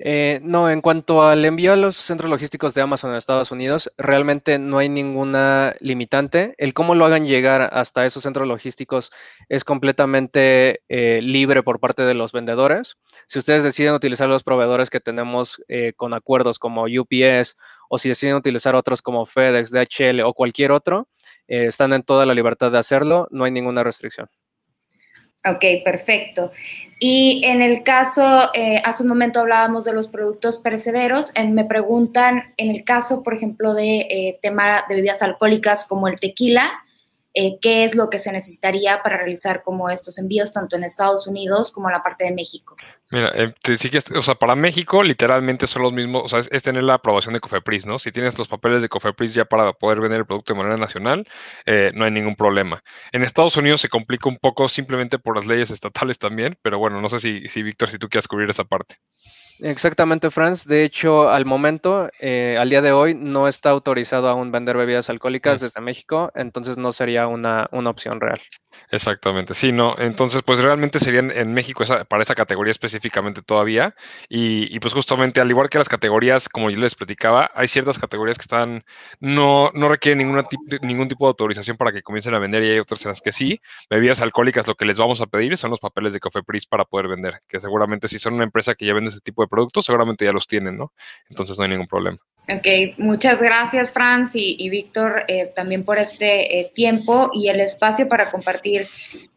[0.02, 3.92] Eh, no, en cuanto al envío a los centros logísticos de Amazon en Estados Unidos,
[3.98, 6.56] realmente no hay ninguna limitante.
[6.58, 9.12] El cómo lo hagan llegar hasta esos centros logísticos
[9.50, 12.96] es completamente eh, libre por parte de los vendedores.
[13.28, 17.58] Si ustedes deciden utilizar los proveedores que tenemos eh, con acuerdos como UPS
[17.90, 21.10] o si deciden utilizar otros como FedEx, DHL o cualquier otro,
[21.50, 24.30] están en toda la libertad de hacerlo, no hay ninguna restricción.
[25.46, 26.52] Ok, perfecto.
[27.00, 32.54] Y en el caso, eh, hace un momento hablábamos de los productos perecederos, me preguntan,
[32.58, 36.70] en el caso, por ejemplo, de eh, tema de bebidas alcohólicas como el tequila,
[37.34, 41.28] eh, qué es lo que se necesitaría para realizar como estos envíos tanto en Estados
[41.28, 42.76] Unidos como en la parte de México.
[43.12, 43.54] Mira, eh,
[44.16, 47.40] o sea, para México literalmente son los mismos, o sea, es, tener la aprobación de
[47.40, 48.00] Cofepris, ¿no?
[48.00, 51.28] Si tienes los papeles de Cofepris ya para poder vender el producto de manera nacional,
[51.66, 52.82] eh, no hay ningún problema.
[53.12, 57.02] En Estados Unidos se complica un poco simplemente por las leyes estatales también, pero bueno,
[57.02, 58.98] no sé si, si Víctor, si tú quieres cubrir esa parte.
[59.62, 60.66] Exactamente, Franz.
[60.66, 65.10] De hecho, al momento, eh, al día de hoy, no está autorizado aún vender bebidas
[65.10, 68.40] alcohólicas desde México, entonces no sería una, una opción real.
[68.92, 69.96] Exactamente, sí, no.
[69.98, 73.96] Entonces, pues realmente serían en México para esa categoría específicamente todavía.
[74.30, 78.38] Y, pues justamente, al igual que las categorías, como yo les platicaba, hay ciertas categorías
[78.38, 78.84] que están,
[79.20, 80.48] no, no requieren ninguna
[80.82, 83.32] ningún tipo de autorización para que comiencen a vender y hay otras en las que
[83.32, 83.62] sí.
[83.90, 87.08] Bebidas alcohólicas, lo que les vamos a pedir son los papeles de Cofepris para poder
[87.08, 90.26] vender, que seguramente si son una empresa que ya vende ese tipo de productos, seguramente
[90.26, 90.94] ya los tienen, ¿no?
[91.30, 92.18] Entonces no hay ningún problema.
[92.52, 98.08] Ok, muchas gracias Franz y, Víctor eh, también por este eh, tiempo y el espacio
[98.08, 98.88] para compartir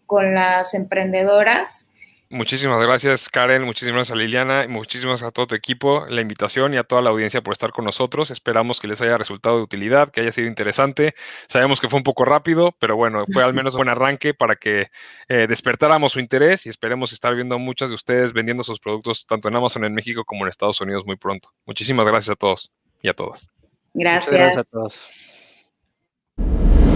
[0.06, 1.88] con las emprendedoras.
[2.32, 6.22] Muchísimas gracias Karen, muchísimas gracias a Liliana y muchísimas gracias a todo tu equipo, la
[6.22, 8.30] invitación y a toda la audiencia por estar con nosotros.
[8.30, 11.12] Esperamos que les haya resultado de utilidad, que haya sido interesante.
[11.46, 14.56] Sabemos que fue un poco rápido, pero bueno, fue al menos un buen arranque para
[14.56, 14.86] que
[15.28, 19.48] eh, despertáramos su interés y esperemos estar viendo muchas de ustedes vendiendo sus productos tanto
[19.48, 21.50] en Amazon en México como en Estados Unidos muy pronto.
[21.66, 22.72] Muchísimas gracias a todos
[23.02, 23.46] y a todas.
[23.92, 24.32] Gracias.
[24.32, 25.02] gracias a todos.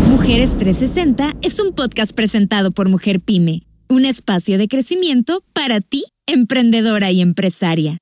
[0.08, 6.04] Mujeres 360 es un podcast presentado por Mujer Pyme, un espacio de crecimiento para ti,
[6.26, 7.98] emprendedora y empresaria.